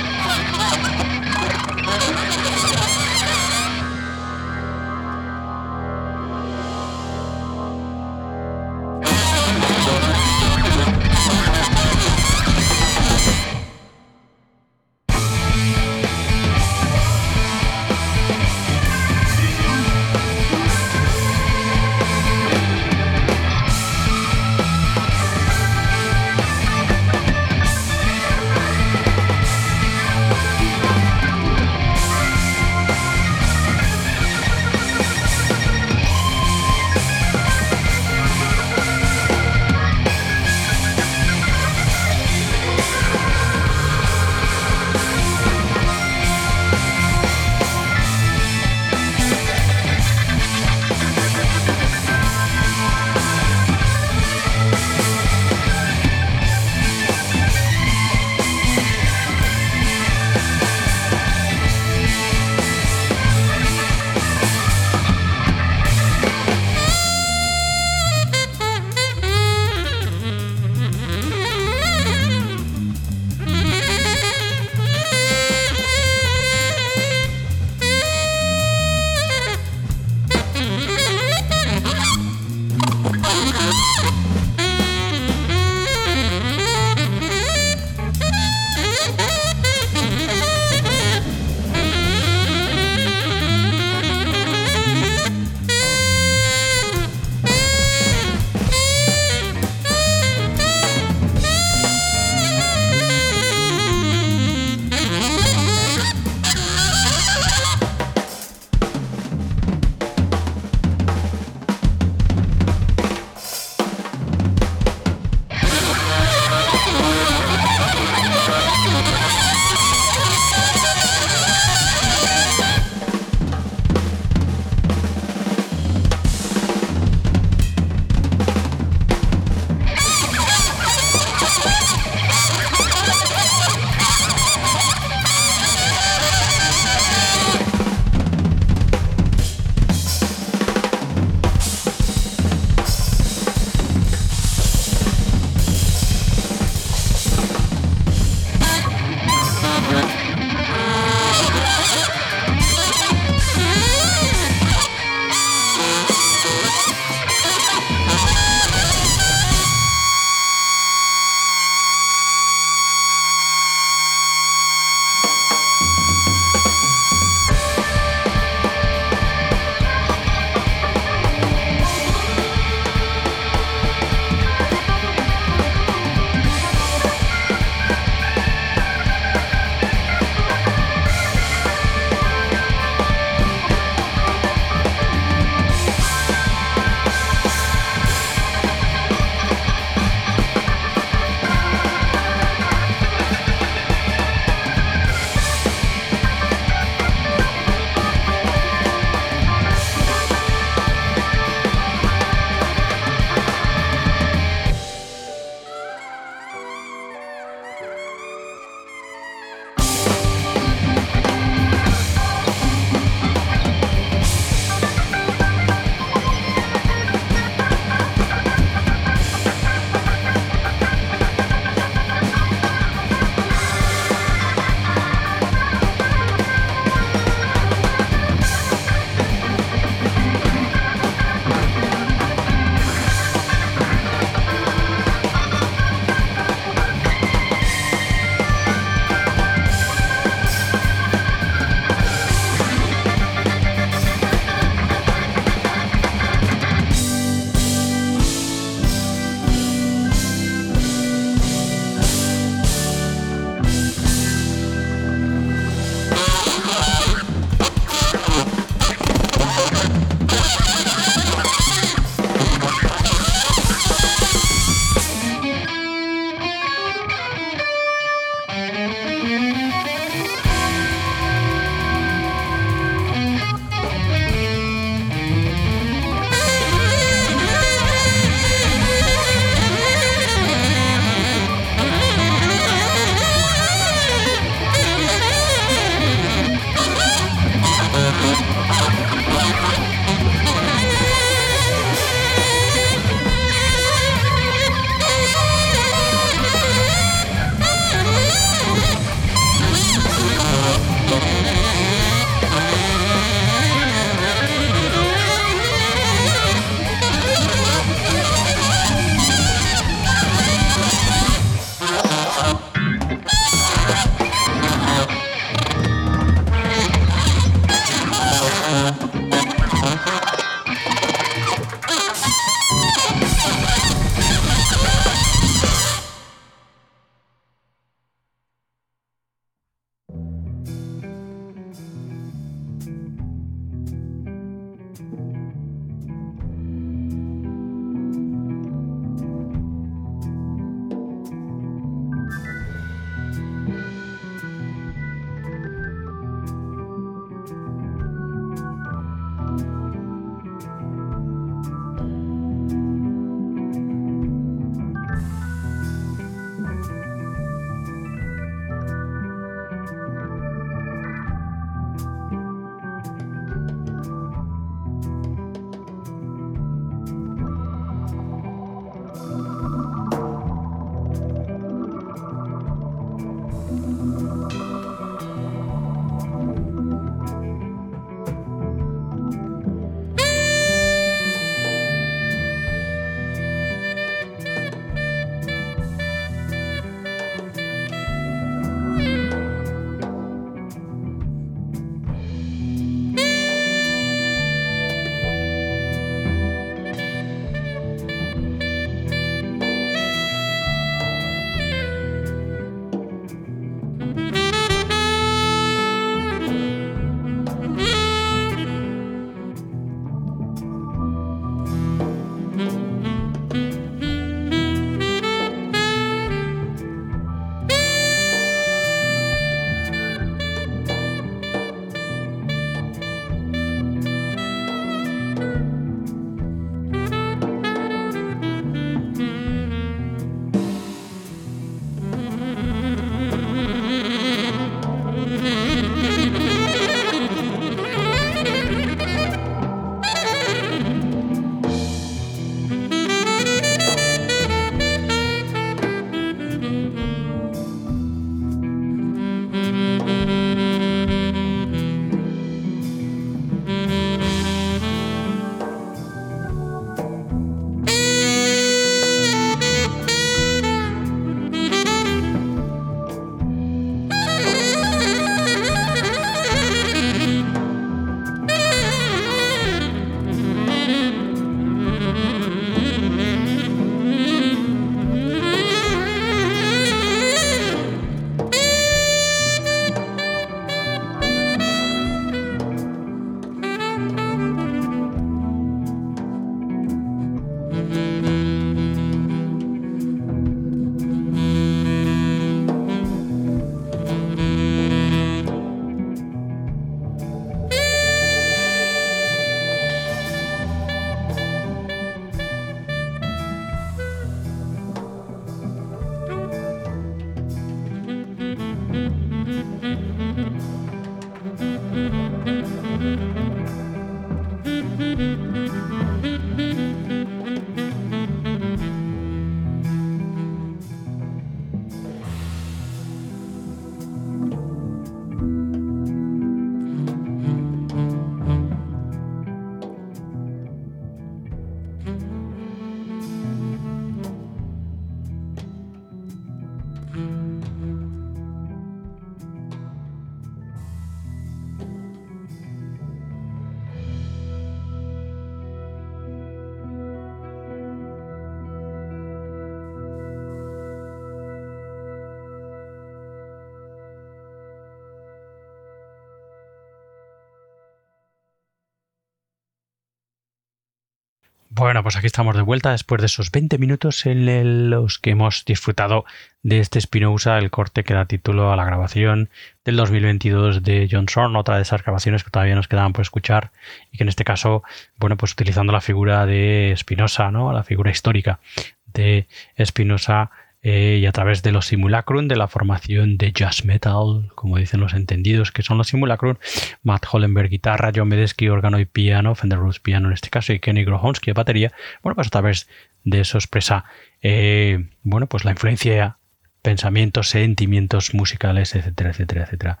Bueno, 561.88 562.02
pues 562.02 562.16
aquí 562.16 562.26
estamos 562.26 562.54
de 562.54 562.60
vuelta 562.60 562.90
después 562.90 563.22
de 563.22 563.28
esos 563.28 563.50
20 563.50 563.78
minutos 563.78 564.26
en 564.26 564.90
los 564.90 565.18
que 565.18 565.30
hemos 565.30 565.64
disfrutado 565.64 566.26
de 566.62 566.80
este 566.80 567.00
Spinoza, 567.00 567.56
el 567.56 567.70
corte 567.70 568.04
que 568.04 568.12
da 568.12 568.26
título 568.26 568.70
a 568.70 568.76
la 568.76 568.84
grabación 568.84 569.48
del 569.86 569.96
2022 569.96 570.82
de 570.82 571.08
John 571.10 571.28
Zorn, 571.28 571.56
otra 571.56 571.76
de 571.76 571.82
esas 571.82 572.02
grabaciones 572.02 572.44
que 572.44 572.50
todavía 572.50 572.74
nos 572.74 572.88
quedaban 572.88 573.14
por 573.14 573.22
escuchar 573.22 573.70
y 574.12 574.18
que 574.18 574.24
en 574.24 574.28
este 574.28 574.44
caso, 574.44 574.82
bueno, 575.16 575.38
pues 575.38 575.52
utilizando 575.52 575.90
la 575.90 576.02
figura 576.02 576.44
de 576.44 576.92
Spinoza, 576.94 577.50
¿no? 577.50 577.72
La 577.72 577.84
figura 577.84 578.10
histórica 578.10 578.60
de 579.06 579.48
Spinoza 579.82 580.50
eh, 580.82 581.18
y 581.20 581.26
a 581.26 581.32
través 581.32 581.62
de 581.62 581.72
los 581.72 581.86
simulacrum 581.86 582.46
de 582.46 582.56
la 582.56 582.68
formación 582.68 583.36
de 583.36 583.52
jazz 583.52 583.84
metal, 583.84 584.50
como 584.54 584.78
dicen 584.78 585.00
los 585.00 585.14
entendidos, 585.14 585.72
que 585.72 585.82
son 585.82 585.98
los 585.98 586.08
simulacrum, 586.08 586.56
Matt 587.02 587.26
Hollenberg 587.30 587.68
guitarra, 587.68 588.12
John 588.14 588.28
Medesky 588.28 588.68
órgano 588.68 589.00
y 589.00 589.04
piano, 589.04 589.54
Fender 589.54 589.78
Rhodes 589.78 590.00
piano 590.00 590.28
en 590.28 590.34
este 590.34 590.50
caso 590.50 590.72
y 590.72 590.80
Kenny 590.80 591.04
Grohonsky 591.04 591.52
batería, 591.52 591.92
bueno, 592.22 592.36
pues 592.36 592.46
a 592.46 592.50
través 592.50 592.88
de 593.24 593.40
eso 593.40 593.58
expresa, 593.58 594.04
eh, 594.40 595.08
bueno, 595.22 595.48
pues 595.48 595.64
la 595.64 595.72
influencia 595.72 596.38
pensamientos, 596.82 597.48
sentimientos 597.48 598.34
musicales, 598.34 598.94
etcétera, 598.94 599.30
etcétera, 599.30 599.64
etcétera, 599.64 600.00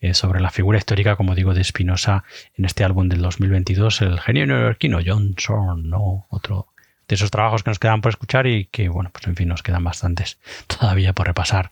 eh, 0.00 0.14
sobre 0.14 0.40
la 0.40 0.50
figura 0.50 0.78
histórica, 0.78 1.16
como 1.16 1.34
digo, 1.34 1.54
de 1.54 1.64
Spinoza 1.64 2.24
en 2.54 2.64
este 2.64 2.84
álbum 2.84 3.08
del 3.08 3.22
2022, 3.22 4.02
el 4.02 4.20
genio 4.20 4.46
neoyorquino 4.46 4.98
John 5.04 5.34
Zorn, 5.38 5.88
¿no? 5.88 6.26
Otro 6.28 6.68
de 7.08 7.14
esos 7.14 7.30
trabajos 7.30 7.62
que 7.62 7.70
nos 7.70 7.78
quedan 7.78 8.00
por 8.00 8.10
escuchar 8.10 8.46
y 8.46 8.66
que, 8.66 8.88
bueno, 8.88 9.10
pues 9.10 9.26
en 9.26 9.34
fin, 9.34 9.48
nos 9.48 9.62
quedan 9.62 9.82
bastantes 9.82 10.38
todavía 10.66 11.12
por 11.12 11.26
repasar. 11.26 11.70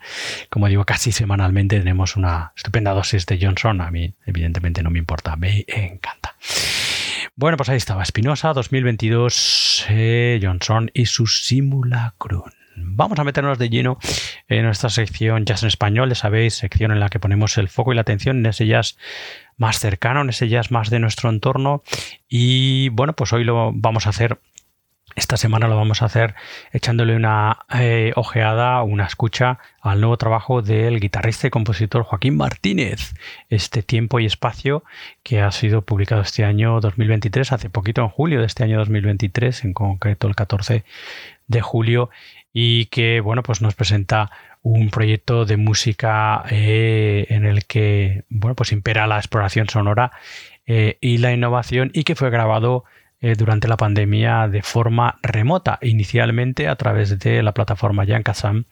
Como 0.51 0.69
digo, 0.69 0.85
casi 0.85 1.13
semanalmente 1.13 1.79
tenemos 1.79 2.17
una 2.17 2.53
estupenda 2.57 2.93
dosis 2.93 3.27
de 3.27 3.39
Johnson. 3.41 3.81
A 3.81 3.91
mí, 3.91 4.15
evidentemente, 4.25 4.83
no 4.83 4.91
me 4.91 4.99
importa, 4.99 5.37
me 5.37 5.65
encanta. 5.69 6.35
Bueno, 7.35 7.59
pues 7.59 7.69
ahí 7.69 7.77
estaba 7.77 8.03
Espinosa 8.03 8.55
2022, 8.55 9.87
eh, 9.91 10.41
Johnson 10.43 10.91
y 10.95 11.05
su 11.07 11.27
simulacrum. 11.27 12.51
Vamos 12.77 13.19
a 13.19 13.25
meternos 13.25 13.59
de 13.59 13.69
lleno 13.69 13.99
en 14.49 14.65
nuestra 14.65 14.91
sección 14.91 15.45
Jazz 15.45 15.63
en 15.63 15.69
Español, 15.69 16.09
ya 16.11 16.15
sabéis, 16.15 16.55
sección 16.55 16.93
en 16.93 17.01
la 17.01 17.09
que 17.09 17.19
ponemos 17.19 17.57
el 17.59 17.69
foco 17.69 17.93
y 17.93 17.95
la 17.95 18.03
atención 18.03 18.39
en 18.39 18.47
ese 18.47 18.67
jazz 18.67 18.99
más 19.57 19.79
cercano, 19.79 20.21
en 20.21 20.29
ese 20.29 20.49
jazz 20.49 20.71
más 20.71 20.91
de 20.91 20.99
nuestro 20.99 21.31
entorno. 21.31 21.83
Y 22.29 22.91
bueno, 22.91 23.15
pues 23.15 23.33
hoy 23.33 23.45
lo 23.45 23.73
vamos 23.75 24.07
a 24.07 24.11
hacer 24.11 24.39
esta 25.17 25.39
semana 25.39 25.67
lo 25.67 25.77
vamos 25.77 26.03
a 26.03 26.05
hacer 26.05 26.35
echándole 26.73 27.17
una 27.17 27.61
eh, 27.75 28.13
ojeada, 28.17 28.83
una 28.83 29.07
escucha 29.07 29.59
al 29.81 30.01
nuevo 30.01 30.19
trabajo 30.19 30.61
del 30.61 31.01
guitarrista 31.01 31.47
y 31.47 31.51
compositor 31.51 32.03
Joaquín 32.03 32.37
Martínez, 32.37 33.15
este 33.49 33.83
tiempo 33.83 34.21
y 34.21 34.27
espacio 34.27 34.85
que 35.23 35.41
ha 35.41 35.51
sido 35.53 35.81
publicado 35.83 36.21
este 36.21 36.45
año 36.45 36.81
2023, 36.81 37.51
hace 37.53 37.71
poquito 37.71 38.03
en 38.03 38.09
julio 38.09 38.41
de 38.41 38.47
este 38.47 38.63
año 38.63 38.79
2023, 38.79 39.65
en 39.65 39.73
concreto 39.73 40.29
el 40.29 40.37
14 40.37 40.85
de 41.47 41.61
julio, 41.63 42.11
y 42.53 42.87
que 42.87 43.21
bueno, 43.21 43.43
pues 43.43 43.63
nos 43.63 43.75
presenta 43.75 44.31
un 44.63 44.91
proyecto 44.91 45.47
de 45.47 45.57
música 45.57 46.45
eh, 46.51 47.27
en 47.31 47.47
el 47.47 47.65
que 47.65 48.25
bueno, 48.29 48.55
pues 48.55 48.73
impera 48.73 49.07
la 49.07 49.17
exploración 49.17 49.69
sonora 49.69 50.13
eh, 50.67 50.99
y 51.01 51.19
la 51.19 51.33
innovación 51.33 51.91
y 51.95 52.05
que 52.05 52.17
fue 52.17 52.29
grabado 52.29 52.85
eh, 53.27 53.35
durante 53.35 53.67
la 53.67 53.77
pandemia 53.77 54.47
de 54.47 54.63
forma 54.63 55.19
remota, 55.21 55.81
inicialmente 55.83 56.69
a 56.69 56.77
través 56.77 57.19
de 57.19 57.43
la 57.43 57.51
plataforma 57.51 58.05
Yankasam 58.05 58.67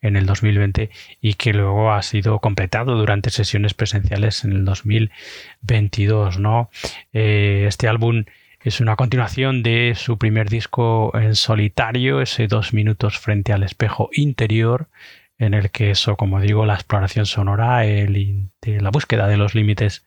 en 0.00 0.16
el 0.16 0.24
2020 0.24 0.88
y 1.20 1.34
que 1.34 1.52
luego 1.52 1.92
ha 1.92 2.00
sido 2.00 2.38
completado 2.38 2.96
durante 2.96 3.28
sesiones 3.28 3.74
presenciales 3.74 4.44
en 4.44 4.52
el 4.52 4.64
2022. 4.64 6.38
¿no? 6.38 6.70
Eh, 7.12 7.66
este 7.68 7.86
álbum 7.86 8.24
es 8.62 8.80
una 8.80 8.96
continuación 8.96 9.62
de 9.62 9.92
su 9.94 10.16
primer 10.16 10.48
disco 10.48 11.12
en 11.14 11.34
solitario, 11.34 12.22
ese 12.22 12.46
dos 12.46 12.72
minutos 12.72 13.18
frente 13.18 13.52
al 13.52 13.62
espejo 13.62 14.08
interior, 14.14 14.88
en 15.36 15.52
el 15.52 15.70
que 15.70 15.90
eso, 15.90 16.16
como 16.16 16.40
digo, 16.40 16.64
la 16.64 16.74
exploración 16.74 17.26
sonora, 17.26 17.84
el, 17.84 18.48
la 18.62 18.90
búsqueda 18.90 19.28
de 19.28 19.36
los 19.36 19.54
límites 19.54 20.06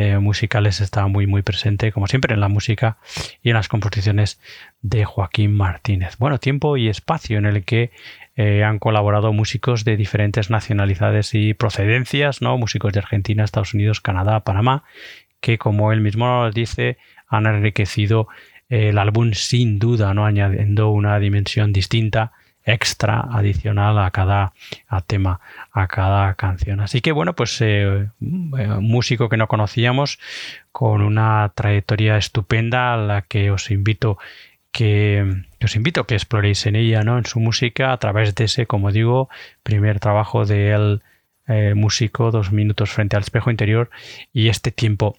eh, 0.00 0.18
musicales 0.18 0.80
está 0.80 1.06
muy 1.08 1.26
muy 1.26 1.42
presente, 1.42 1.92
como 1.92 2.06
siempre, 2.06 2.32
en 2.32 2.40
la 2.40 2.48
música 2.48 2.96
y 3.42 3.50
en 3.50 3.54
las 3.54 3.68
composiciones 3.68 4.40
de 4.80 5.04
Joaquín 5.04 5.52
Martínez. 5.52 6.16
Bueno, 6.18 6.38
tiempo 6.38 6.78
y 6.78 6.88
espacio 6.88 7.36
en 7.36 7.44
el 7.44 7.64
que 7.64 7.90
eh, 8.34 8.64
han 8.64 8.78
colaborado 8.78 9.34
músicos 9.34 9.84
de 9.84 9.98
diferentes 9.98 10.48
nacionalidades 10.48 11.34
y 11.34 11.52
procedencias, 11.52 12.40
¿no? 12.40 12.56
Músicos 12.56 12.94
de 12.94 13.00
Argentina, 13.00 13.44
Estados 13.44 13.74
Unidos, 13.74 14.00
Canadá, 14.00 14.40
Panamá, 14.40 14.84
que 15.42 15.58
como 15.58 15.92
él 15.92 16.00
mismo 16.00 16.26
nos 16.26 16.54
dice, 16.54 16.96
han 17.28 17.44
enriquecido 17.44 18.28
el 18.70 18.96
álbum 18.96 19.32
sin 19.34 19.78
duda, 19.78 20.14
¿no? 20.14 20.24
añadiendo 20.24 20.90
una 20.90 21.18
dimensión 21.18 21.72
distinta 21.72 22.32
extra 22.64 23.20
adicional 23.32 23.98
a 23.98 24.10
cada 24.10 24.52
tema, 25.06 25.40
a 25.72 25.86
cada 25.86 26.34
canción. 26.34 26.80
Así 26.80 27.00
que 27.00 27.12
bueno, 27.12 27.34
pues 27.34 27.60
eh, 27.60 28.08
un 28.20 28.50
músico 28.82 29.28
que 29.28 29.36
no 29.36 29.48
conocíamos 29.48 30.18
con 30.72 31.02
una 31.02 31.52
trayectoria 31.54 32.16
estupenda 32.16 32.94
a 32.94 32.96
la 32.96 33.22
que 33.22 33.50
os 33.50 33.70
invito 33.70 34.18
que, 34.72 35.44
os 35.62 35.74
invito 35.74 36.06
que 36.06 36.14
exploréis 36.14 36.64
en 36.66 36.76
ella, 36.76 37.02
¿no? 37.02 37.18
En 37.18 37.26
su 37.26 37.40
música 37.40 37.92
a 37.92 37.96
través 37.96 38.34
de 38.34 38.44
ese, 38.44 38.66
como 38.66 38.92
digo, 38.92 39.28
primer 39.62 39.98
trabajo 39.98 40.44
de 40.44 40.70
él 40.70 41.02
eh, 41.48 41.74
músico, 41.74 42.30
dos 42.30 42.52
minutos 42.52 42.90
frente 42.90 43.16
al 43.16 43.22
espejo 43.22 43.50
interior 43.50 43.90
y 44.32 44.48
este 44.48 44.70
tiempo 44.70 45.16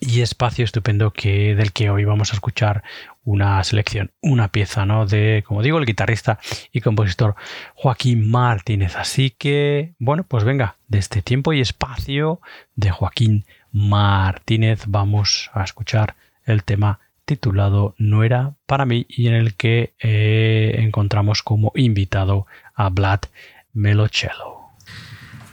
y 0.00 0.20
espacio 0.20 0.64
estupendo 0.64 1.12
que 1.12 1.54
del 1.54 1.72
que 1.72 1.90
hoy 1.90 2.04
vamos 2.04 2.32
a 2.32 2.34
escuchar 2.34 2.82
una 3.24 3.62
selección, 3.64 4.12
una 4.20 4.48
pieza, 4.48 4.86
¿no? 4.86 5.06
De, 5.06 5.42
como 5.46 5.62
digo, 5.62 5.78
el 5.78 5.86
guitarrista 5.86 6.38
y 6.72 6.80
compositor 6.80 7.34
Joaquín 7.74 8.30
Martínez. 8.30 8.96
Así 8.96 9.30
que, 9.30 9.94
bueno, 9.98 10.24
pues 10.24 10.44
venga, 10.44 10.76
de 10.88 10.98
este 10.98 11.22
tiempo 11.22 11.52
y 11.52 11.60
espacio 11.60 12.40
de 12.74 12.90
Joaquín 12.90 13.44
Martínez 13.72 14.84
vamos 14.86 15.50
a 15.54 15.64
escuchar 15.64 16.14
el 16.44 16.62
tema 16.62 17.00
titulado 17.24 17.94
No 17.98 18.22
era 18.22 18.54
para 18.66 18.86
mí 18.86 19.04
y 19.08 19.26
en 19.26 19.34
el 19.34 19.54
que 19.54 19.94
eh, 19.98 20.76
encontramos 20.78 21.42
como 21.42 21.72
invitado 21.74 22.46
a 22.74 22.88
Vlad 22.88 23.20
Melocello. 23.72 24.56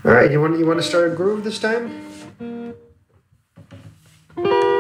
All 0.06 0.14
right, 0.14 0.30
you 0.32 0.40
want, 0.42 0.80
to 0.80 0.84
start 0.84 1.12
a 1.12 1.16
groove 1.16 1.44
this 1.44 1.60
time? 1.60 2.13
Thank 4.36 4.48
you. 4.48 4.73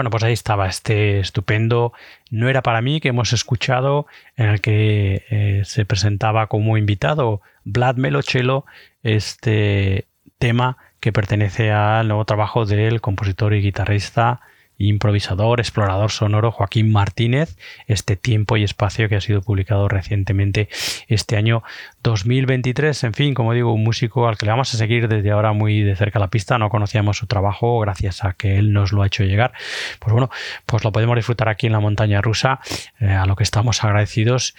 Bueno, 0.00 0.08
pues 0.08 0.22
ahí 0.22 0.32
estaba 0.32 0.66
este 0.66 1.20
estupendo 1.20 1.92
No 2.30 2.48
era 2.48 2.62
para 2.62 2.80
mí 2.80 3.00
que 3.00 3.08
hemos 3.08 3.34
escuchado 3.34 4.06
en 4.34 4.46
el 4.46 4.62
que 4.62 5.26
eh, 5.28 5.60
se 5.66 5.84
presentaba 5.84 6.46
como 6.46 6.78
invitado 6.78 7.42
Vlad 7.64 7.96
Melochelo 7.96 8.64
este 9.02 10.06
tema 10.38 10.78
que 11.00 11.12
pertenece 11.12 11.70
al 11.70 12.08
nuevo 12.08 12.24
trabajo 12.24 12.64
del 12.64 13.02
compositor 13.02 13.52
y 13.52 13.60
guitarrista 13.60 14.40
improvisador, 14.80 15.60
explorador 15.60 16.10
sonoro 16.10 16.50
Joaquín 16.50 16.90
Martínez, 16.90 17.56
este 17.86 18.16
tiempo 18.16 18.56
y 18.56 18.64
espacio 18.64 19.08
que 19.08 19.16
ha 19.16 19.20
sido 19.20 19.42
publicado 19.42 19.88
recientemente 19.88 20.68
este 21.08 21.36
año 21.36 21.62
2023. 22.02 23.04
En 23.04 23.14
fin, 23.14 23.34
como 23.34 23.52
digo, 23.52 23.72
un 23.72 23.84
músico 23.84 24.26
al 24.26 24.38
que 24.38 24.46
le 24.46 24.52
vamos 24.52 24.74
a 24.74 24.78
seguir 24.78 25.08
desde 25.08 25.30
ahora 25.30 25.52
muy 25.52 25.82
de 25.82 25.94
cerca 25.96 26.18
la 26.18 26.28
pista. 26.28 26.58
No 26.58 26.70
conocíamos 26.70 27.18
su 27.18 27.26
trabajo 27.26 27.78
gracias 27.80 28.24
a 28.24 28.32
que 28.32 28.58
él 28.58 28.72
nos 28.72 28.92
lo 28.92 29.02
ha 29.02 29.06
hecho 29.06 29.24
llegar. 29.24 29.52
Pues 29.98 30.12
bueno, 30.12 30.30
pues 30.66 30.82
lo 30.82 30.92
podemos 30.92 31.16
disfrutar 31.16 31.48
aquí 31.48 31.66
en 31.66 31.72
la 31.72 31.80
montaña 31.80 32.22
rusa, 32.22 32.60
eh, 33.00 33.10
a 33.10 33.26
lo 33.26 33.36
que 33.36 33.44
estamos 33.44 33.84
agradecidos. 33.84 34.54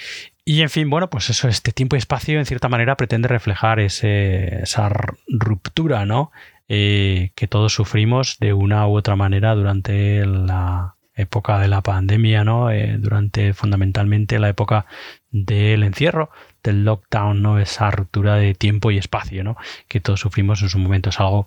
Y 0.45 0.61
en 0.61 0.69
fin, 0.69 0.89
bueno, 0.89 1.09
pues 1.09 1.29
eso, 1.29 1.47
este 1.47 1.71
tiempo 1.71 1.95
y 1.95 1.99
espacio 1.99 2.39
en 2.39 2.45
cierta 2.45 2.67
manera 2.67 2.95
pretende 2.95 3.27
reflejar 3.27 3.79
ese, 3.79 4.63
esa 4.63 4.89
ruptura, 5.27 6.05
¿no? 6.05 6.31
Eh, 6.73 7.33
que 7.35 7.49
todos 7.49 7.73
sufrimos 7.73 8.37
de 8.39 8.53
una 8.53 8.87
u 8.87 8.95
otra 8.95 9.17
manera 9.17 9.53
durante 9.55 10.25
la 10.25 10.95
época 11.13 11.59
de 11.59 11.67
la 11.67 11.81
pandemia, 11.81 12.45
¿no? 12.45 12.71
Eh, 12.71 12.95
durante 12.97 13.53
fundamentalmente 13.53 14.39
la 14.39 14.47
época 14.47 14.85
del 15.31 15.83
encierro, 15.83 16.29
del 16.63 16.85
lockdown, 16.85 17.41
¿no? 17.41 17.59
Esa 17.59 17.91
ruptura 17.91 18.35
de 18.35 18.55
tiempo 18.55 18.89
y 18.89 18.97
espacio, 18.97 19.43
¿no? 19.43 19.57
Que 19.89 19.99
todos 19.99 20.21
sufrimos 20.21 20.61
en 20.61 20.69
su 20.69 20.79
momento. 20.79 21.09
Es 21.09 21.19
algo 21.19 21.45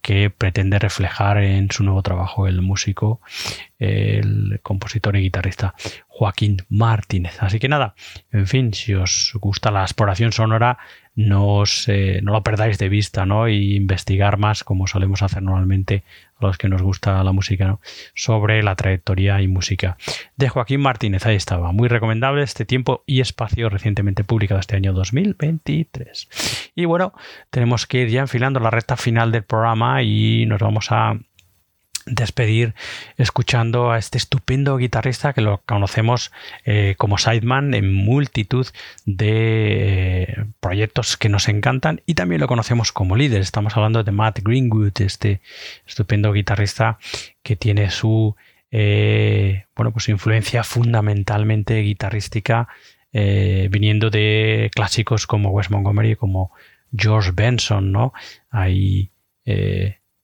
que 0.00 0.30
pretende 0.30 0.78
reflejar 0.78 1.36
en 1.36 1.70
su 1.70 1.84
nuevo 1.84 2.02
trabajo 2.02 2.48
el 2.48 2.62
músico, 2.62 3.20
el 3.78 4.58
compositor 4.62 5.16
y 5.16 5.20
guitarrista 5.20 5.74
Joaquín 6.08 6.64
Martínez. 6.70 7.42
Así 7.42 7.58
que 7.58 7.68
nada, 7.68 7.94
en 8.30 8.46
fin, 8.46 8.72
si 8.72 8.94
os 8.94 9.32
gusta 9.34 9.70
la 9.70 9.82
exploración 9.82 10.32
sonora, 10.32 10.78
no, 11.14 11.64
no 12.22 12.32
lo 12.32 12.42
perdáis 12.42 12.78
de 12.78 12.88
vista, 12.88 13.26
¿no? 13.26 13.48
Y 13.48 13.76
investigar 13.76 14.38
más, 14.38 14.64
como 14.64 14.86
solemos 14.86 15.22
hacer 15.22 15.42
normalmente 15.42 16.04
a 16.38 16.46
los 16.46 16.58
que 16.58 16.68
nos 16.68 16.82
gusta 16.82 17.22
la 17.22 17.32
música, 17.32 17.66
¿no? 17.66 17.80
Sobre 18.14 18.62
la 18.62 18.76
trayectoria 18.76 19.40
y 19.42 19.48
música 19.48 19.98
de 20.36 20.48
Joaquín 20.48 20.80
Martínez. 20.80 21.26
Ahí 21.26 21.36
estaba. 21.36 21.72
Muy 21.72 21.88
recomendable 21.88 22.42
este 22.42 22.64
tiempo 22.64 23.04
y 23.06 23.20
espacio 23.20 23.68
recientemente 23.68 24.24
publicado 24.24 24.60
este 24.60 24.76
año 24.76 24.92
2023. 24.92 26.72
Y 26.74 26.86
bueno, 26.86 27.12
tenemos 27.50 27.86
que 27.86 28.02
ir 28.02 28.08
ya 28.08 28.20
enfilando 28.20 28.60
la 28.60 28.70
recta 28.70 28.96
final 28.96 29.32
del 29.32 29.44
programa 29.44 30.02
y 30.02 30.46
nos 30.46 30.60
vamos 30.60 30.88
a 30.90 31.18
despedir 32.06 32.74
escuchando 33.16 33.90
a 33.90 33.98
este 33.98 34.18
estupendo 34.18 34.76
guitarrista 34.76 35.32
que 35.32 35.40
lo 35.40 35.62
conocemos 35.66 36.32
eh, 36.64 36.94
como 36.98 37.18
sideman 37.18 37.74
en 37.74 37.92
multitud 37.92 38.66
de 39.04 40.22
eh, 40.22 40.44
proyectos 40.60 41.16
que 41.16 41.28
nos 41.28 41.48
encantan 41.48 42.02
y 42.06 42.14
también 42.14 42.40
lo 42.40 42.48
conocemos 42.48 42.92
como 42.92 43.16
líder. 43.16 43.40
Estamos 43.40 43.76
hablando 43.76 44.02
de 44.02 44.12
Matt 44.12 44.40
Greenwood, 44.42 45.00
este 45.00 45.40
estupendo 45.86 46.32
guitarrista 46.32 46.98
que 47.42 47.56
tiene 47.56 47.90
su 47.90 48.34
eh, 48.70 49.64
bueno 49.76 49.92
pues 49.92 50.08
influencia 50.08 50.64
fundamentalmente 50.64 51.80
guitarrística 51.80 52.68
viniendo 53.14 54.08
de 54.08 54.70
clásicos 54.74 55.26
como 55.26 55.50
Wes 55.50 55.70
Montgomery 55.70 56.16
como 56.16 56.50
George 56.96 57.32
Benson, 57.34 57.92
¿no? 57.92 58.14
Ahí 58.50 59.10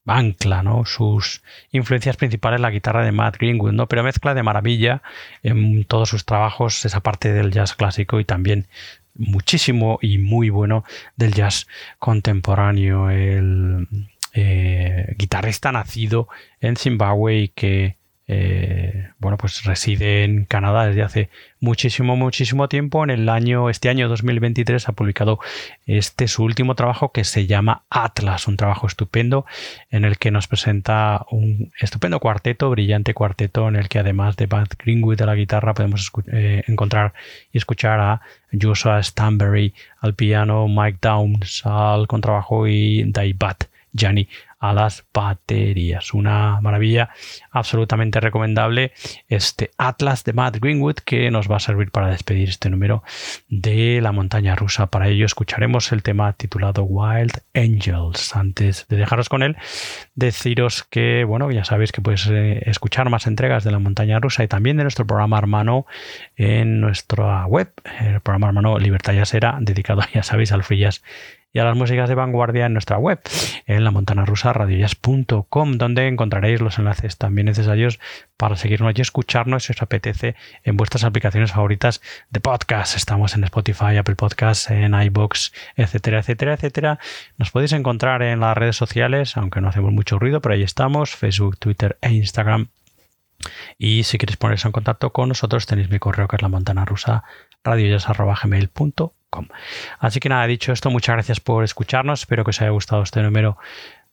ancla 0.09 0.63
¿no? 0.63 0.85
sus 0.85 1.41
influencias 1.71 2.17
principales 2.17 2.59
la 2.59 2.71
guitarra 2.71 3.03
de 3.03 3.11
Matt 3.11 3.37
Greenwood, 3.37 3.73
¿no? 3.73 3.87
pero 3.87 4.03
mezcla 4.03 4.33
de 4.33 4.43
maravilla 4.43 5.01
en 5.43 5.83
todos 5.85 6.09
sus 6.09 6.25
trabajos 6.25 6.85
esa 6.85 7.01
parte 7.01 7.31
del 7.31 7.51
jazz 7.51 7.73
clásico 7.75 8.19
y 8.19 8.25
también 8.25 8.67
muchísimo 9.15 9.99
y 10.01 10.17
muy 10.17 10.49
bueno 10.49 10.83
del 11.15 11.33
jazz 11.33 11.67
contemporáneo. 11.99 13.09
El 13.09 13.87
eh, 14.33 15.15
guitarrista 15.17 15.71
nacido 15.71 16.27
en 16.61 16.75
Zimbabue 16.75 17.37
y 17.37 17.47
que 17.49 17.97
eh, 18.31 19.09
bueno, 19.17 19.37
pues 19.37 19.63
reside 19.63 20.23
en 20.23 20.45
Canadá 20.45 20.85
desde 20.85 21.01
hace 21.01 21.29
muchísimo, 21.59 22.15
muchísimo 22.15 22.69
tiempo. 22.69 23.03
En 23.03 23.09
el 23.09 23.27
año, 23.27 23.71
este 23.71 23.89
año 23.89 24.07
2023 24.07 24.87
ha 24.87 24.91
publicado 24.91 25.39
este 25.87 26.27
su 26.27 26.43
último 26.43 26.75
trabajo 26.75 27.11
que 27.11 27.23
se 27.23 27.47
llama 27.47 27.81
Atlas, 27.89 28.47
un 28.47 28.55
trabajo 28.55 28.85
estupendo 28.85 29.47
en 29.89 30.05
el 30.05 30.19
que 30.19 30.29
nos 30.29 30.47
presenta 30.47 31.25
un 31.31 31.71
estupendo 31.79 32.19
cuarteto, 32.19 32.69
brillante 32.69 33.15
cuarteto, 33.15 33.67
en 33.67 33.77
el 33.77 33.89
que 33.89 33.97
además 33.97 34.37
de 34.37 34.45
Bad 34.45 34.67
Greenwood 34.77 35.23
a 35.23 35.25
la 35.25 35.33
guitarra 35.33 35.73
podemos 35.73 36.11
eh, 36.31 36.63
encontrar 36.67 37.13
y 37.51 37.57
escuchar 37.57 37.99
a 37.99 38.21
Joshua 38.61 39.01
Stanbury 39.01 39.73
al 40.01 40.13
piano, 40.13 40.67
Mike 40.67 40.99
Downs 41.01 41.65
al 41.65 42.05
contrabajo 42.05 42.67
y 42.67 43.11
Daibat 43.11 43.63
Jani 43.95 44.27
a 44.59 44.73
las 44.73 45.05
baterías. 45.13 46.13
Una 46.13 46.59
maravilla 46.61 47.09
absolutamente 47.51 48.19
recomendable 48.19 48.91
este 49.27 49.71
Atlas 49.77 50.23
de 50.23 50.33
Matt 50.33 50.57
Greenwood 50.57 50.95
que 51.05 51.31
nos 51.31 51.49
va 51.49 51.57
a 51.57 51.59
servir 51.59 51.91
para 51.91 52.07
despedir 52.07 52.49
este 52.49 52.69
número 52.69 53.03
de 53.47 54.01
la 54.01 54.11
montaña 54.11 54.55
rusa. 54.55 54.87
Para 54.87 55.07
ello 55.07 55.25
escucharemos 55.25 55.91
el 55.91 56.03
tema 56.03 56.33
titulado 56.33 56.83
Wild 56.83 57.41
Angels. 57.53 58.35
Antes 58.35 58.85
de 58.89 58.97
dejaros 58.97 59.29
con 59.29 59.43
él, 59.43 59.57
deciros 60.15 60.83
que, 60.83 61.23
bueno, 61.23 61.51
ya 61.51 61.63
sabéis 61.63 61.91
que 61.91 62.01
puedes 62.01 62.27
eh, 62.27 62.63
escuchar 62.65 63.09
más 63.09 63.27
entregas 63.27 63.63
de 63.63 63.71
la 63.71 63.79
montaña 63.79 64.19
rusa 64.19 64.43
y 64.43 64.47
también 64.47 64.77
de 64.77 64.83
nuestro 64.83 65.07
programa 65.07 65.37
hermano 65.37 65.85
en 66.35 66.81
nuestra 66.81 67.45
web, 67.45 67.71
el 68.01 68.19
programa 68.21 68.47
hermano 68.47 68.77
Libertad 68.77 69.13
Yasera, 69.13 69.57
dedicado, 69.61 70.01
ya 70.13 70.23
sabéis, 70.23 70.51
al 70.51 70.63
free 70.63 70.79
y 71.51 71.59
a 71.59 71.63
las 71.63 71.75
músicas 71.75 72.07
de 72.09 72.15
vanguardia 72.15 72.65
en 72.65 72.73
nuestra 72.73 72.97
web, 72.97 73.19
en 73.65 73.83
la 73.83 73.91
rusa 74.25 74.53
donde 75.77 76.07
encontraréis 76.07 76.61
los 76.61 76.77
enlaces 76.77 77.17
también 77.17 77.45
necesarios 77.45 77.99
para 78.37 78.55
seguirnos 78.55 78.93
y 78.95 79.01
escucharnos 79.01 79.63
si 79.63 79.73
os 79.73 79.81
apetece 79.81 80.35
en 80.63 80.77
vuestras 80.77 81.03
aplicaciones 81.03 81.51
favoritas 81.51 82.01
de 82.29 82.39
podcast. 82.39 82.95
Estamos 82.95 83.35
en 83.35 83.43
Spotify, 83.43 83.97
Apple 83.97 84.15
Podcasts, 84.15 84.69
en 84.69 84.93
iBox, 84.93 85.51
etcétera, 85.75 86.19
etcétera, 86.19 86.53
etcétera. 86.53 86.99
Nos 87.37 87.51
podéis 87.51 87.73
encontrar 87.73 88.21
en 88.21 88.39
las 88.39 88.57
redes 88.57 88.75
sociales, 88.75 89.37
aunque 89.37 89.61
no 89.61 89.69
hacemos 89.69 89.91
mucho 89.91 90.19
ruido, 90.19 90.41
pero 90.41 90.55
ahí 90.55 90.63
estamos, 90.63 91.15
Facebook, 91.15 91.57
Twitter 91.57 91.97
e 92.01 92.11
Instagram. 92.11 92.69
Y 93.77 94.03
si 94.03 94.17
queréis 94.17 94.37
poneros 94.37 94.65
en 94.65 94.71
contacto 94.71 95.11
con 95.11 95.29
nosotros, 95.29 95.65
tenéis 95.65 95.89
mi 95.89 95.99
correo 95.99 96.27
que 96.27 96.35
es 96.35 96.41
la 96.41 96.49
montana 96.49 96.85
rusa 96.85 97.23
Así 99.99 100.19
que 100.19 100.29
nada, 100.29 100.45
dicho 100.47 100.71
esto, 100.71 100.89
muchas 100.89 101.15
gracias 101.15 101.39
por 101.39 101.63
escucharnos. 101.63 102.21
Espero 102.21 102.43
que 102.43 102.49
os 102.49 102.61
haya 102.61 102.71
gustado 102.71 103.03
este 103.03 103.21
número 103.21 103.57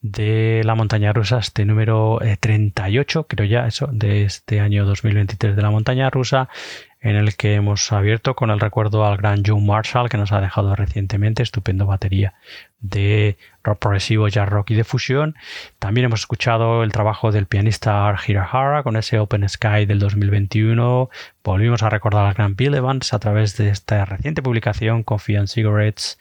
de 0.03 0.63
la 0.65 0.75
montaña 0.75 1.13
rusa, 1.13 1.39
este 1.39 1.65
número 1.65 2.21
38, 2.41 3.21
eh, 3.21 3.25
creo 3.29 3.47
ya, 3.47 3.67
eso, 3.67 3.89
de 3.91 4.25
este 4.25 4.61
año 4.61 4.85
2023 4.85 5.57
de 5.57 5.63
la 5.63 5.71
montaña 5.71 6.11
rusa, 6.11 6.49
en 7.01 7.17
el 7.17 7.37
que 7.37 7.55
hemos 7.55 7.93
abierto 7.93 8.35
con 8.35 8.51
el 8.51 8.61
recuerdo 8.61 9.05
al 9.05 9.17
gran 9.17 9.43
Joe 9.45 9.61
Marshall 9.61 10.09
que 10.09 10.17
nos 10.17 10.33
ha 10.33 10.41
dejado 10.41 10.75
recientemente, 10.77 11.43
estupendo 11.43 11.87
batería 11.87 12.35
de 12.81 13.37
rock 13.63 13.79
progresivo, 13.81 14.29
jazz 14.29 14.49
rock 14.49 14.71
y 14.71 14.75
de 14.75 14.85
fusión. 14.85 15.35
También 15.79 16.05
hemos 16.05 16.21
escuchado 16.21 16.83
el 16.83 16.93
trabajo 16.93 17.33
del 17.33 17.47
pianista 17.47 18.15
Hirahara 18.27 18.83
con 18.83 18.97
ese 18.97 19.19
Open 19.19 19.49
Sky 19.49 19.87
del 19.87 19.99
2021. 19.99 21.11
Volvimos 21.43 21.83
a 21.83 21.91
recordar 21.91 22.27
al 22.27 22.35
gran 22.35 22.55
Bill 22.55 22.75
Evans 22.75 23.13
a 23.13 23.19
través 23.19 23.57
de 23.57 23.71
esta 23.71 24.05
reciente 24.05 24.43
publicación 24.43 25.03
Coffee 25.03 25.47
Cigarettes. 25.47 26.19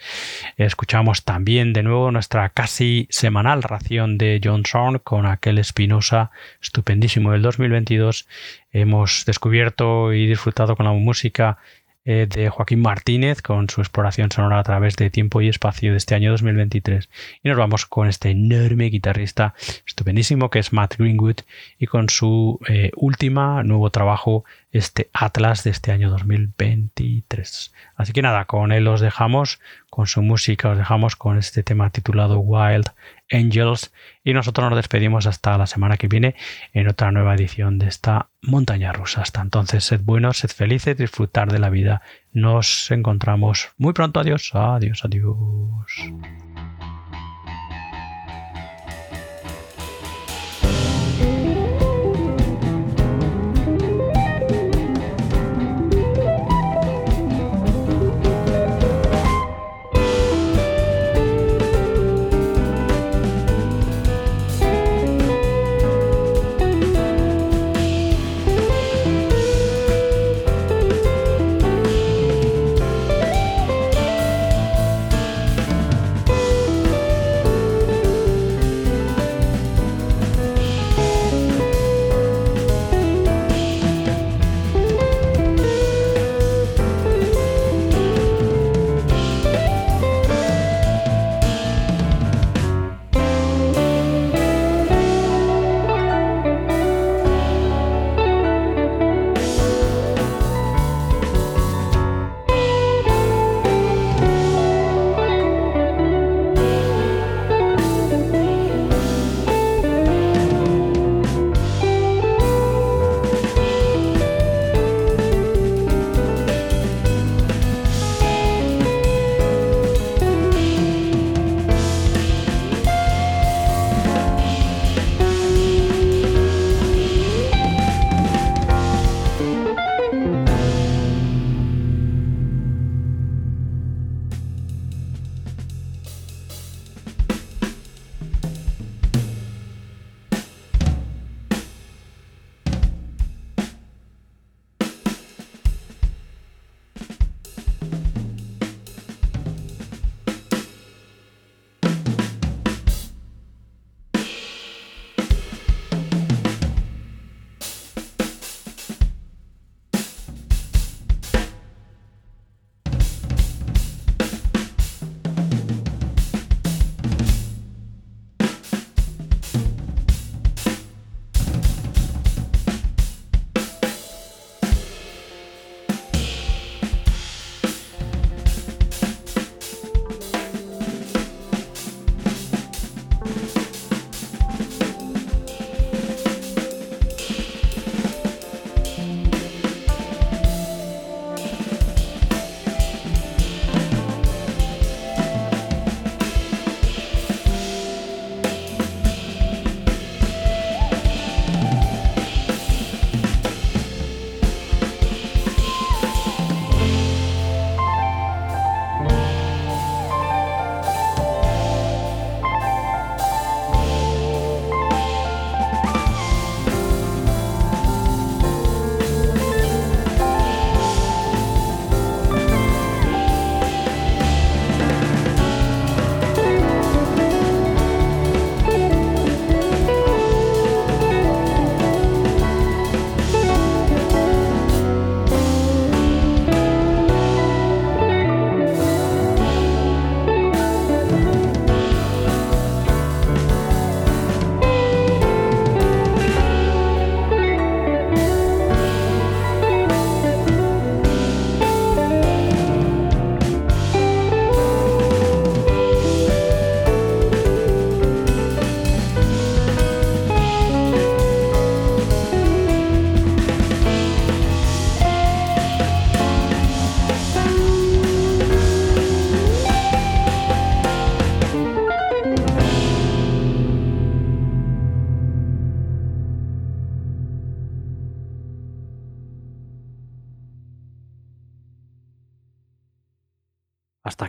Escuchamos 0.57 1.23
también 1.23 1.73
de 1.73 1.84
nuevo 1.84 2.11
nuestra 2.11 2.49
casi 2.49 3.07
semanal 3.10 3.61
ración 3.61 4.18
de 4.18 4.41
John 4.44 4.64
Zorn 4.65 4.99
con 4.99 5.26
aquel 5.26 5.60
Espinosa 5.60 6.32
estupendísimo 6.61 7.32
del 7.32 7.41
2022. 7.41 8.27
Hemos 8.72 9.23
descubierto 9.26 10.14
y 10.14 10.27
disfrutado 10.27 10.76
con 10.76 10.86
la 10.86 10.91
música 10.91 11.60
eh, 12.06 12.27
de 12.30 12.49
Joaquín 12.49 12.82
Martínez 12.82 13.41
con 13.41 13.69
su 13.69 13.82
exploración 13.82 14.32
sonora 14.32 14.60
a 14.60 14.64
través 14.64 14.95
de 14.95 15.10
tiempo 15.10 15.41
y 15.41 15.49
espacio 15.49 15.91
de 15.91 15.98
este 15.98 16.14
año 16.14 16.32
2023. 16.32 17.10
Y 17.44 17.49
nos 17.49 17.57
vamos 17.57 17.86
con 17.86 18.07
este 18.07 18.30
enorme 18.30 18.86
guitarrista 18.86 19.56
estupendísimo 19.88 20.49
que 20.49 20.60
es 20.60 20.72
Matt 20.72 20.98
Greenwood 20.98 21.38
y 21.80 21.88
con 21.88 22.10
su 22.10 22.60
eh, 22.68 22.91
última 22.95 23.64
nuevo 23.64 23.90
trabajo, 23.90 24.45
este 24.77 25.10
Atlas 25.14 25.64
de 25.64 25.72
este 25.72 25.91
año 25.91 26.10
2023. 26.10 27.73
Así 27.95 28.14
que 28.14 28.22
nada, 28.22 28.45
con 28.45 28.72
él 28.72 28.88
os 28.88 28.99
dejamos, 28.99 29.60
con 29.89 30.07
su 30.07 30.22
música 30.22 30.69
os 30.69 30.77
dejamos 30.77 31.15
con 31.15 31.38
este 31.38 31.64
tema 31.64 31.89
titulado 31.91 32.39
Wild 32.39 32.91
Angels 33.31 33.93
y 34.23 34.34
nosotros 34.34 34.69
nos 34.69 34.76
despedimos 34.76 35.27
hasta 35.27 35.57
la 35.57 35.68
semana 35.68 35.97
que 35.97 36.07
viene 36.07 36.35
en 36.73 36.89
otra 36.89 37.11
nueva 37.11 37.35
edición 37.35 37.80
de 37.80 37.88
esta 37.88 38.27
montaña 38.41 38.91
rusa. 38.91 39.22
Hasta 39.22 39.41
entonces, 39.41 39.84
sed 39.85 40.02
buenos, 40.03 40.39
sed 40.39 40.49
felices, 40.49 40.97
disfrutar 40.97 41.52
de 41.52 41.60
la 41.60 41.69
vida. 41.69 42.02
Nos 42.34 42.91
encontramos 42.91 43.69
muy 43.77 43.93
pronto. 43.93 44.19
Adiós, 44.19 44.52
adiós, 44.53 45.06
adiós. 45.06 46.55